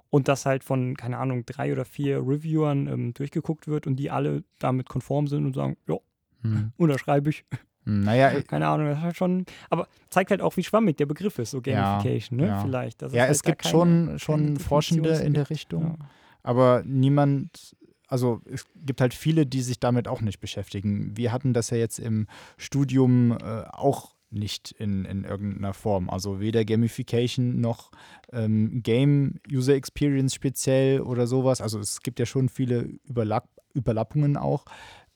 [0.10, 4.12] und das halt von, keine Ahnung, drei oder vier Reviewern ähm, durchgeguckt wird und die
[4.12, 5.96] alle damit konform sind und sagen, ja,
[6.42, 6.72] hm.
[6.78, 7.46] unterschreibe ich.
[7.86, 11.06] Naja, ich- Keine Ahnung, das ist halt schon, aber zeigt halt auch, wie schwammig der
[11.06, 12.48] Begriff ist, so Ja, Gamification, ne?
[12.48, 12.62] ja.
[12.62, 13.02] Vielleicht.
[13.02, 15.98] Ja, halt es gibt keine- schon, schon Forschende in der Richtung.
[16.00, 16.06] Ja.
[16.44, 17.76] aber niemand,
[18.08, 21.16] also es gibt halt viele, die sich damit auch nicht beschäftigen.
[21.16, 26.10] Wir hatten das ja jetzt im Studium äh, auch nicht in, in irgendeiner Form.
[26.10, 27.92] Also weder Gamification noch
[28.32, 31.62] ähm, Game User Experience speziell oder sowas.
[31.62, 34.66] Also es gibt ja schon viele Überlapp Überlappungen auch,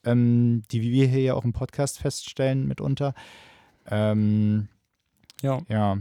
[0.05, 3.13] ähm, die wir hier ja auch im Podcast feststellen mitunter.
[3.87, 4.69] Ähm,
[5.41, 5.97] ja, ja,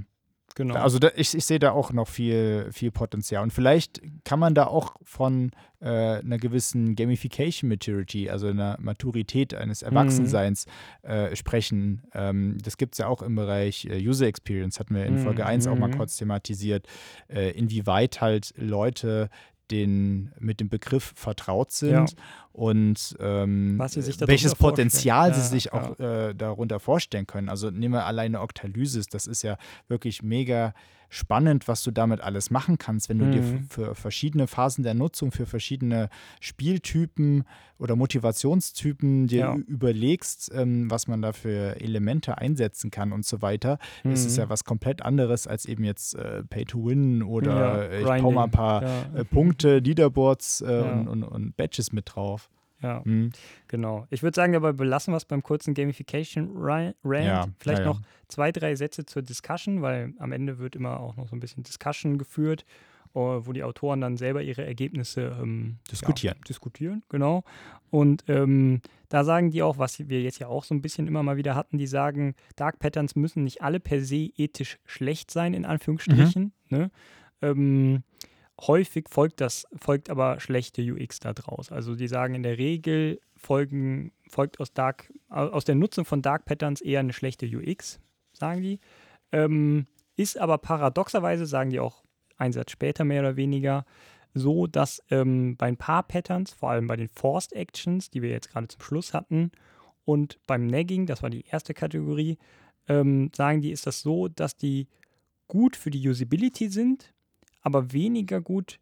[0.54, 0.74] genau.
[0.76, 3.42] also da, ich, ich sehe da auch noch viel, viel Potenzial.
[3.42, 5.50] Und vielleicht kann man da auch von
[5.80, 9.88] äh, einer gewissen Gamification Maturity, also einer Maturität eines Mhm.
[9.88, 10.66] Erwachsenseins
[11.02, 12.02] äh, sprechen.
[12.14, 15.44] Ähm, das gibt es ja auch im Bereich äh, User Experience, hatten wir in Folge
[15.46, 15.96] 1 auch mal Mhm.
[15.98, 16.86] kurz thematisiert,
[17.28, 19.28] äh, inwieweit halt Leute
[19.70, 22.04] den, mit dem Begriff vertraut sind Ja.
[22.52, 24.54] und ähm, sie sich welches.
[24.54, 25.72] Potenzial sie Ja, sich ja.
[25.72, 27.48] auch äh, darunter vorstellen können.
[27.48, 29.56] Also nehmen wir alleine Octalysis, das ist ja
[29.88, 30.74] wirklich mega
[31.14, 33.66] spannend, was du damit alles machen kannst, wenn du dir Mhm.
[33.70, 36.08] für verschiedene Phasen der Nutzung, für verschiedene
[36.40, 37.44] Spieltypen
[37.78, 39.54] oder Motivationstypen dir Ja.
[39.66, 43.78] überlegst, ähm, was man da für Elemente einsetzen kann und so weiter.
[44.02, 44.42] Es ist Mhm.
[44.42, 48.22] ja was komplett anderes als eben jetzt äh, Pay to Win oder Ja, äh, ich
[48.22, 49.14] hau mal ein paar ja.
[49.14, 52.48] äh, Punkte, Leaderboards äh, und, und, und Badges mit drauf.
[52.84, 53.30] Ja, Hm.
[53.66, 54.06] genau.
[54.10, 56.94] Ich würde sagen, dabei belassen wir es beim kurzen Gamification-Rant.
[57.04, 57.92] Ja, Vielleicht ja, ja.
[57.92, 61.40] noch zwei, drei Sätze zur Discussion, weil am Ende wird immer auch noch so ein
[61.40, 62.66] bisschen Discussion geführt,
[63.14, 66.36] äh, wo die Autoren dann selber ihre Ergebnisse ähm, Diskutieren.
[66.46, 67.42] Diskutieren, genau.
[67.90, 71.22] Und ähm, da sagen die auch, was wir jetzt ja auch so ein bisschen immer
[71.22, 75.54] mal wieder hatten, die sagen, Dark Patterns müssen nicht alle per se ethisch schlecht sein,
[75.54, 76.52] in Anführungsstrichen.
[76.68, 76.90] Ne?
[77.40, 78.02] Ähm,
[78.60, 81.72] häufig folgt das, folgt aber schlechte UX da draus.
[81.72, 86.22] Also die sagen, in der Regel folgen, folgt aus Dark, au- aus der Nutzung von
[86.22, 88.00] Dark Patterns eher eine schlechte UX,
[88.32, 88.80] sagen die.
[89.32, 89.86] Ähm,
[90.16, 92.04] ist aber paradoxerweise, sagen die auch
[92.36, 93.84] einen Satz später mehr oder weniger,
[94.32, 98.30] so, dass ähm, bei ein paar Patterns, vor allem bei den Forced Actions, die wir
[98.30, 99.50] jetzt gerade zum Schluss hatten,
[100.04, 102.38] und beim Nagging, das war die erste Kategorie,
[102.88, 104.88] ähm, sagen die, ist das so, dass die
[105.48, 107.14] gut für die Usability sind,
[107.64, 108.78] aber weniger gut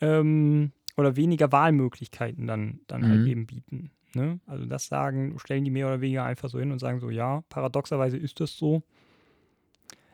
[0.00, 3.26] ähm, oder weniger Wahlmöglichkeiten dann, dann halt Mhm.
[3.26, 3.90] eben bieten.
[4.14, 4.38] Ne?
[4.46, 7.42] Also das sagen, stellen die mehr oder weniger einfach so hin und sagen so, ja,
[7.48, 8.82] paradoxerweise ist das so.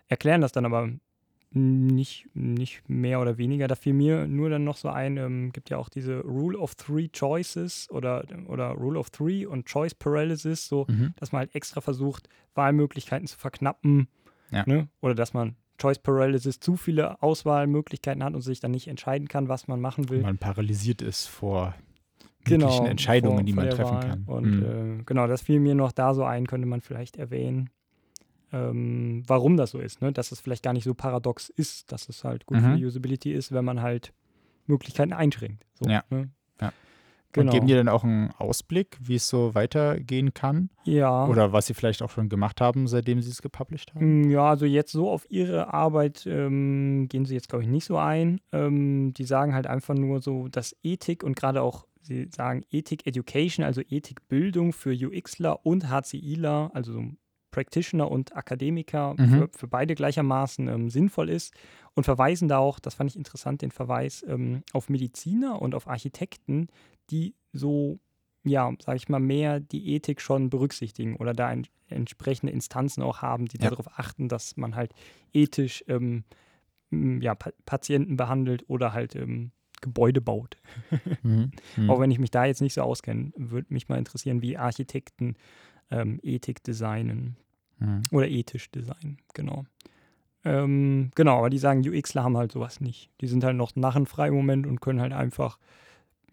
[0.08, 0.90] Erklären das dann aber
[1.54, 3.68] nicht, nicht mehr oder weniger.
[3.68, 6.74] Da fiel mir nur dann noch so ein, ähm, gibt ja auch diese Rule of
[6.74, 11.12] Three Choices oder, oder Rule of Three und Choice Paralysis, so Mhm.
[11.16, 14.08] dass man halt extra versucht, Wahlmöglichkeiten zu verknappen.
[14.50, 14.64] Ja.
[14.66, 14.88] Ne?
[15.00, 19.48] Oder dass man Choice Paralysis zu viele Auswahlmöglichkeiten hat und sich dann nicht entscheiden kann,
[19.48, 20.22] was man machen will.
[20.22, 21.74] Man paralysiert ist vor
[22.44, 24.00] Genau, möglichen Entscheidungen, vor- die man treffen Wahl.
[24.08, 24.22] kann.
[24.26, 25.00] Und Mhm.
[25.00, 27.70] äh, genau, das fiel mir noch da so ein, könnte man vielleicht erwähnen,
[28.52, 30.00] ähm, warum das so ist.
[30.02, 30.12] Ne?
[30.12, 32.76] Dass es vielleicht gar nicht so paradox ist, dass es halt gut für Mhm.
[32.76, 34.12] die Usability ist, wenn man halt
[34.66, 35.64] Möglichkeiten einschränkt.
[35.74, 36.04] So, Ja.
[36.10, 36.30] Ne?
[37.32, 37.46] Genau.
[37.46, 40.68] Und geben dir dann auch einen Ausblick, wie es so weitergehen kann?
[40.84, 41.26] ja.
[41.26, 44.22] Oder was sie vielleicht auch schon gemacht haben, seitdem sie es gepublished haben?
[44.22, 47.84] Mm, Ja, also jetzt so auf ihre Arbeit ähm, gehen sie jetzt, glaube ich, nicht
[47.86, 48.40] so ein.
[48.52, 53.06] Ähm, die sagen halt einfach nur so, dass Ethik und gerade auch, sie sagen Ethik
[53.06, 57.04] Education, also Ethikbildung für UXler und HCIler, also so
[57.52, 59.28] Practitioner und Akademiker Mhm.
[59.28, 61.54] für, für beide gleichermaßen ähm, sinnvoll ist
[61.94, 65.86] und verweisen da auch, das fand ich interessant, den Verweis ähm, auf Mediziner und auf
[65.86, 66.66] Architekten,
[67.10, 68.00] die so,
[68.42, 73.22] ja, sage ich mal, mehr die Ethik schon berücksichtigen oder da ein, entsprechende Instanzen auch
[73.22, 73.70] haben, die Ja.
[73.70, 74.92] darauf achten, dass man halt
[75.32, 76.24] ethisch ähm,
[76.90, 80.56] ja, pa Patienten behandelt oder halt ähm, Gebäude baut.
[81.22, 81.52] Mhm.
[81.76, 81.90] Mhm.
[81.90, 85.36] Auch wenn ich mich da jetzt nicht so auskenne, würde mich mal interessieren, wie Architekten
[85.92, 87.36] ähm, Ethik designen
[87.78, 88.02] Mhm.
[88.12, 89.64] oder ethisch designen, genau.
[90.44, 93.10] Ähm, genau, aber die sagen, UXler haben halt sowas nicht.
[93.20, 95.58] Die sind halt noch narrenfrei im Moment und können halt einfach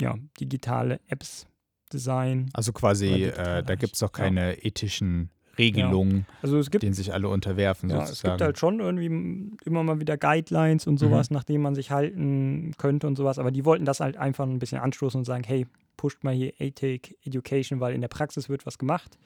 [0.02, 1.48] ja, digitale Apps
[1.92, 2.50] designen.
[2.54, 4.24] Also quasi, äh, da gibt es auch ja.
[4.26, 8.34] keine ethischen Regelungen, Also es gibt denen sich alle unterwerfen, Ja, es sozusagen.
[8.38, 12.74] gibt halt schon irgendwie immer mal wieder Guidelines und sowas, nach denen man sich halten
[12.78, 13.40] könnte und sowas.
[13.40, 16.54] Aber die wollten das halt einfach ein bisschen anstoßen und sagen, hey, pusht mal hier
[16.62, 19.18] Ethik, Education, weil in der Praxis wird was gemacht.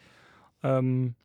[0.63, 1.15] Ähm,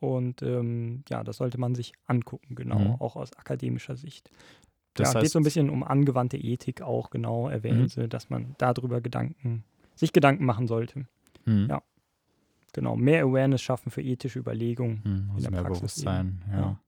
[0.00, 2.94] und ähm, ja, das sollte man sich angucken, genau, Mhm.
[3.00, 4.30] auch aus akademischer Sicht.
[4.94, 7.88] das ja, geht heißt, so ein bisschen um angewandte Ethik auch, genau, erwähnen Mhm.
[7.88, 9.64] sie, dass man darüber Gedanken,
[9.94, 11.06] sich Gedanken machen sollte.
[11.44, 11.66] mhm.
[11.68, 11.82] ja,
[12.74, 15.00] Genau, mehr Awareness schaffen für ethische Überlegungen.
[15.04, 16.58] Mhm, also der mehr Praxis Bewusstsein, ja.
[16.58, 16.80] Ja.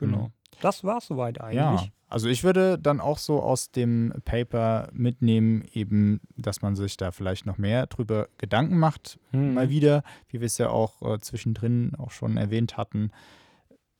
[0.00, 0.24] Genau.
[0.24, 0.32] Mhm.
[0.60, 1.90] Das war es soweit Ja, eigentlich.
[2.08, 7.12] also ich würde dann auch so aus dem Paper mitnehmen, eben, dass man sich da
[7.12, 9.54] vielleicht noch mehr drüber Gedanken macht, Mhm.
[9.54, 13.10] mal wieder, wie wir es ja auch äh, zwischendrin auch schon erwähnt hatten,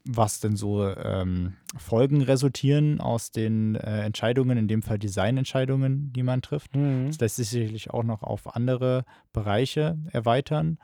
[0.05, 6.23] was denn so ähm, Folgen resultieren aus den äh, Entscheidungen, in dem Fall Designentscheidungen, die
[6.23, 6.75] man trifft.
[6.77, 7.07] Mhm.
[7.09, 10.79] Das lässt sich sicherlich auch noch auf andere Bereiche erweitern.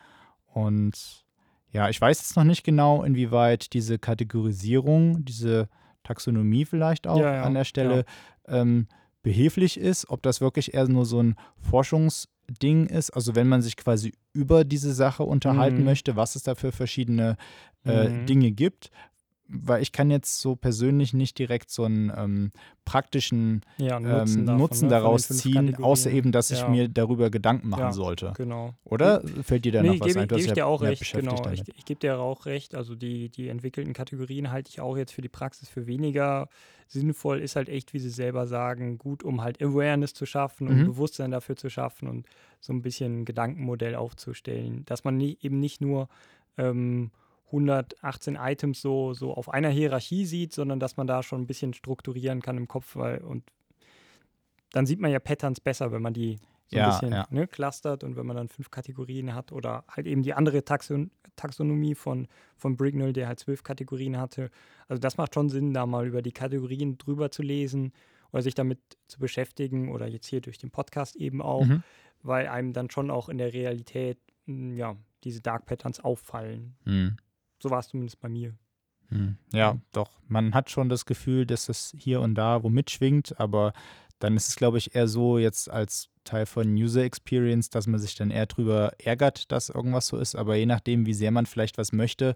[0.46, 1.25] Und
[1.72, 5.68] ja, ich weiß jetzt noch nicht genau, inwieweit diese Kategorisierung, diese
[6.04, 8.04] Taxonomie vielleicht auch Ja, ja, an der Stelle
[8.46, 8.86] ähm,
[9.22, 13.76] behilflich ist, ob das wirklich eher nur so ein Forschungsding ist, also wenn man sich
[13.76, 15.84] quasi über diese Sache unterhalten Mhm.
[15.84, 17.36] möchte, was es da für verschiedene
[17.84, 18.26] äh, Mhm.
[18.26, 18.90] Dinge gibt.
[19.48, 22.52] Weil ich kann jetzt so persönlich nicht direkt so einen ähm,
[22.84, 26.60] praktischen ja, ähm, Nutzen, Nutzen, davon, ne, von den daraus ziehen, außer eben, dass ich
[26.60, 26.68] Ja.
[26.68, 27.92] mir darüber Gedanken machen Ja.
[27.92, 28.32] sollte.
[28.36, 28.74] Genau.
[28.84, 30.24] Oder fällt dir da nee, noch was gebe ein?
[30.24, 31.32] ich, Du gebe ich dir auch recht, genau.
[31.32, 31.68] Ich, damit.
[31.76, 32.74] ich gebe dir auch recht.
[32.74, 36.48] Also die, die entwickelten Kategorien halte ich auch jetzt für die Praxis für weniger
[36.88, 37.40] sinnvoll.
[37.40, 40.84] Ist halt echt, wie sie selber sagen, gut, um halt Awareness zu schaffen und Mhm.
[40.84, 42.26] Bewusstsein dafür zu schaffen und
[42.60, 46.08] so ein bisschen ein Gedankenmodell aufzustellen, dass man nie, eben nicht nur
[46.58, 47.10] ähm,
[47.46, 51.74] 118 Items so, so auf einer Hierarchie sieht, sondern dass man da schon ein bisschen
[51.74, 53.44] strukturieren kann im Kopf, weil und
[54.72, 56.38] dann sieht man ja Patterns besser, wenn man die
[56.68, 57.26] so Ja, ein bisschen ja.
[57.30, 61.10] ne, clustert und wenn man dann fünf Kategorien hat oder halt eben die andere Taxon
[61.36, 64.50] Taxonomie von, von Brignall, der halt zwölf Kategorien hatte.
[64.88, 67.92] Also das macht schon Sinn, da mal über die Kategorien drüber zu lesen
[68.32, 71.82] oder sich damit zu beschäftigen oder jetzt hier durch den Podcast eben auch, Mhm.
[72.22, 76.74] weil einem dann schon auch in der Realität mh, ja, diese Dark Patterns auffallen.
[76.86, 77.18] Mhm.
[77.58, 78.54] So war es zumindest bei mir.
[79.08, 80.10] Hm, Ja, doch.
[80.28, 83.72] Man hat schon das Gefühl, dass es hier und da wo mitschwingt, aber
[84.18, 88.00] dann ist es, glaube ich, eher so jetzt als Teil von User Experience, dass man
[88.00, 90.34] sich dann eher drüber ärgert, dass irgendwas so ist.
[90.34, 92.34] Aber je nachdem, wie sehr man vielleicht was möchte,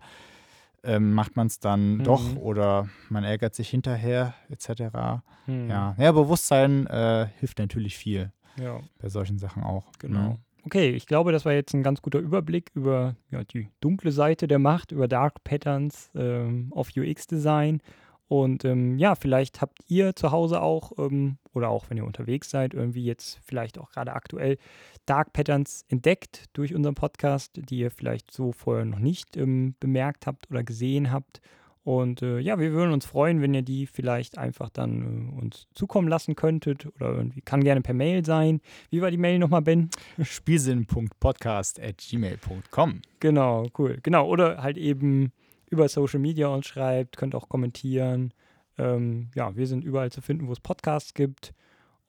[0.85, 2.05] ähm, macht man es dann Mhm.
[2.05, 5.23] doch oder man ärgert sich hinterher etc.
[5.47, 5.95] Hm, Ja.
[5.99, 8.81] ja, Bewusstsein äh, hilft natürlich viel ja.
[8.99, 9.91] bei solchen Sachen auch.
[9.99, 10.21] Genau.
[10.21, 10.39] Ne?
[10.67, 14.47] Okay, ich glaube, das war jetzt ein ganz guter Überblick über ja, die dunkle Seite
[14.47, 17.81] der Macht, über Dark Patterns ähm, auf UX-Design.
[18.29, 22.51] Und ähm, ja, vielleicht habt ihr zu Hause auch, ähm, oder auch wenn ihr unterwegs
[22.51, 24.57] seid, irgendwie jetzt vielleicht auch gerade aktuell
[25.05, 30.29] Dark Patterns entdeckt durch unseren Podcast, die ihr vielleicht so vorher noch nicht ähm, bemerkt
[30.29, 31.41] habt oder gesehen habt.
[31.83, 35.67] Und äh, ja, wir würden uns freuen, wenn ihr die vielleicht einfach dann äh, uns
[35.75, 38.61] zukommen lassen könntet oder irgendwie, kann gerne per Mail sein.
[38.91, 39.89] Wie war die Mail nochmal, Ben?
[40.23, 43.03] Spielsinn.podcast.gmail.com.
[43.21, 43.99] Genau, cool.
[44.03, 45.33] Genau, oder halt eben
[45.71, 48.33] über Social Media uns schreibt, könnt auch kommentieren.
[48.79, 51.55] Ähm, ja, wir sind überall zu finden, wo es Podcasts gibt.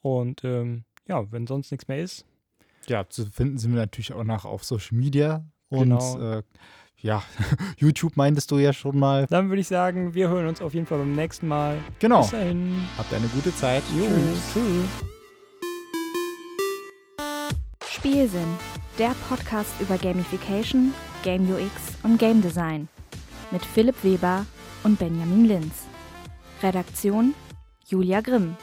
[0.01, 2.25] Und ähm, ja, wenn sonst nichts mehr ist,
[2.87, 5.45] Ja, zu finden sind wir natürlich auch noch auf Social Media.
[5.69, 6.19] Und Genau.
[6.39, 6.43] äh,
[7.01, 7.23] ja,
[7.77, 9.25] YouTube meintest du ja schon mal.
[9.29, 11.77] dann würde ich sagen, wir hören uns auf jeden Fall beim nächsten Mal.
[11.99, 12.21] Genau.
[12.21, 12.75] Bis dahin.
[12.97, 13.83] Habt eine gute Zeit.
[13.97, 14.53] Jo, Tschüss.
[14.53, 15.07] tschüss.
[17.87, 18.57] Spielsinn,
[18.97, 20.93] der Podcast über Gamification,
[21.23, 21.71] Game UX
[22.03, 22.87] und Game Design.
[23.51, 24.45] Mit Philipp Weber
[24.83, 25.83] und Benjamin Linz.
[26.63, 27.33] Redaktion
[27.87, 28.55] Julia Grimm.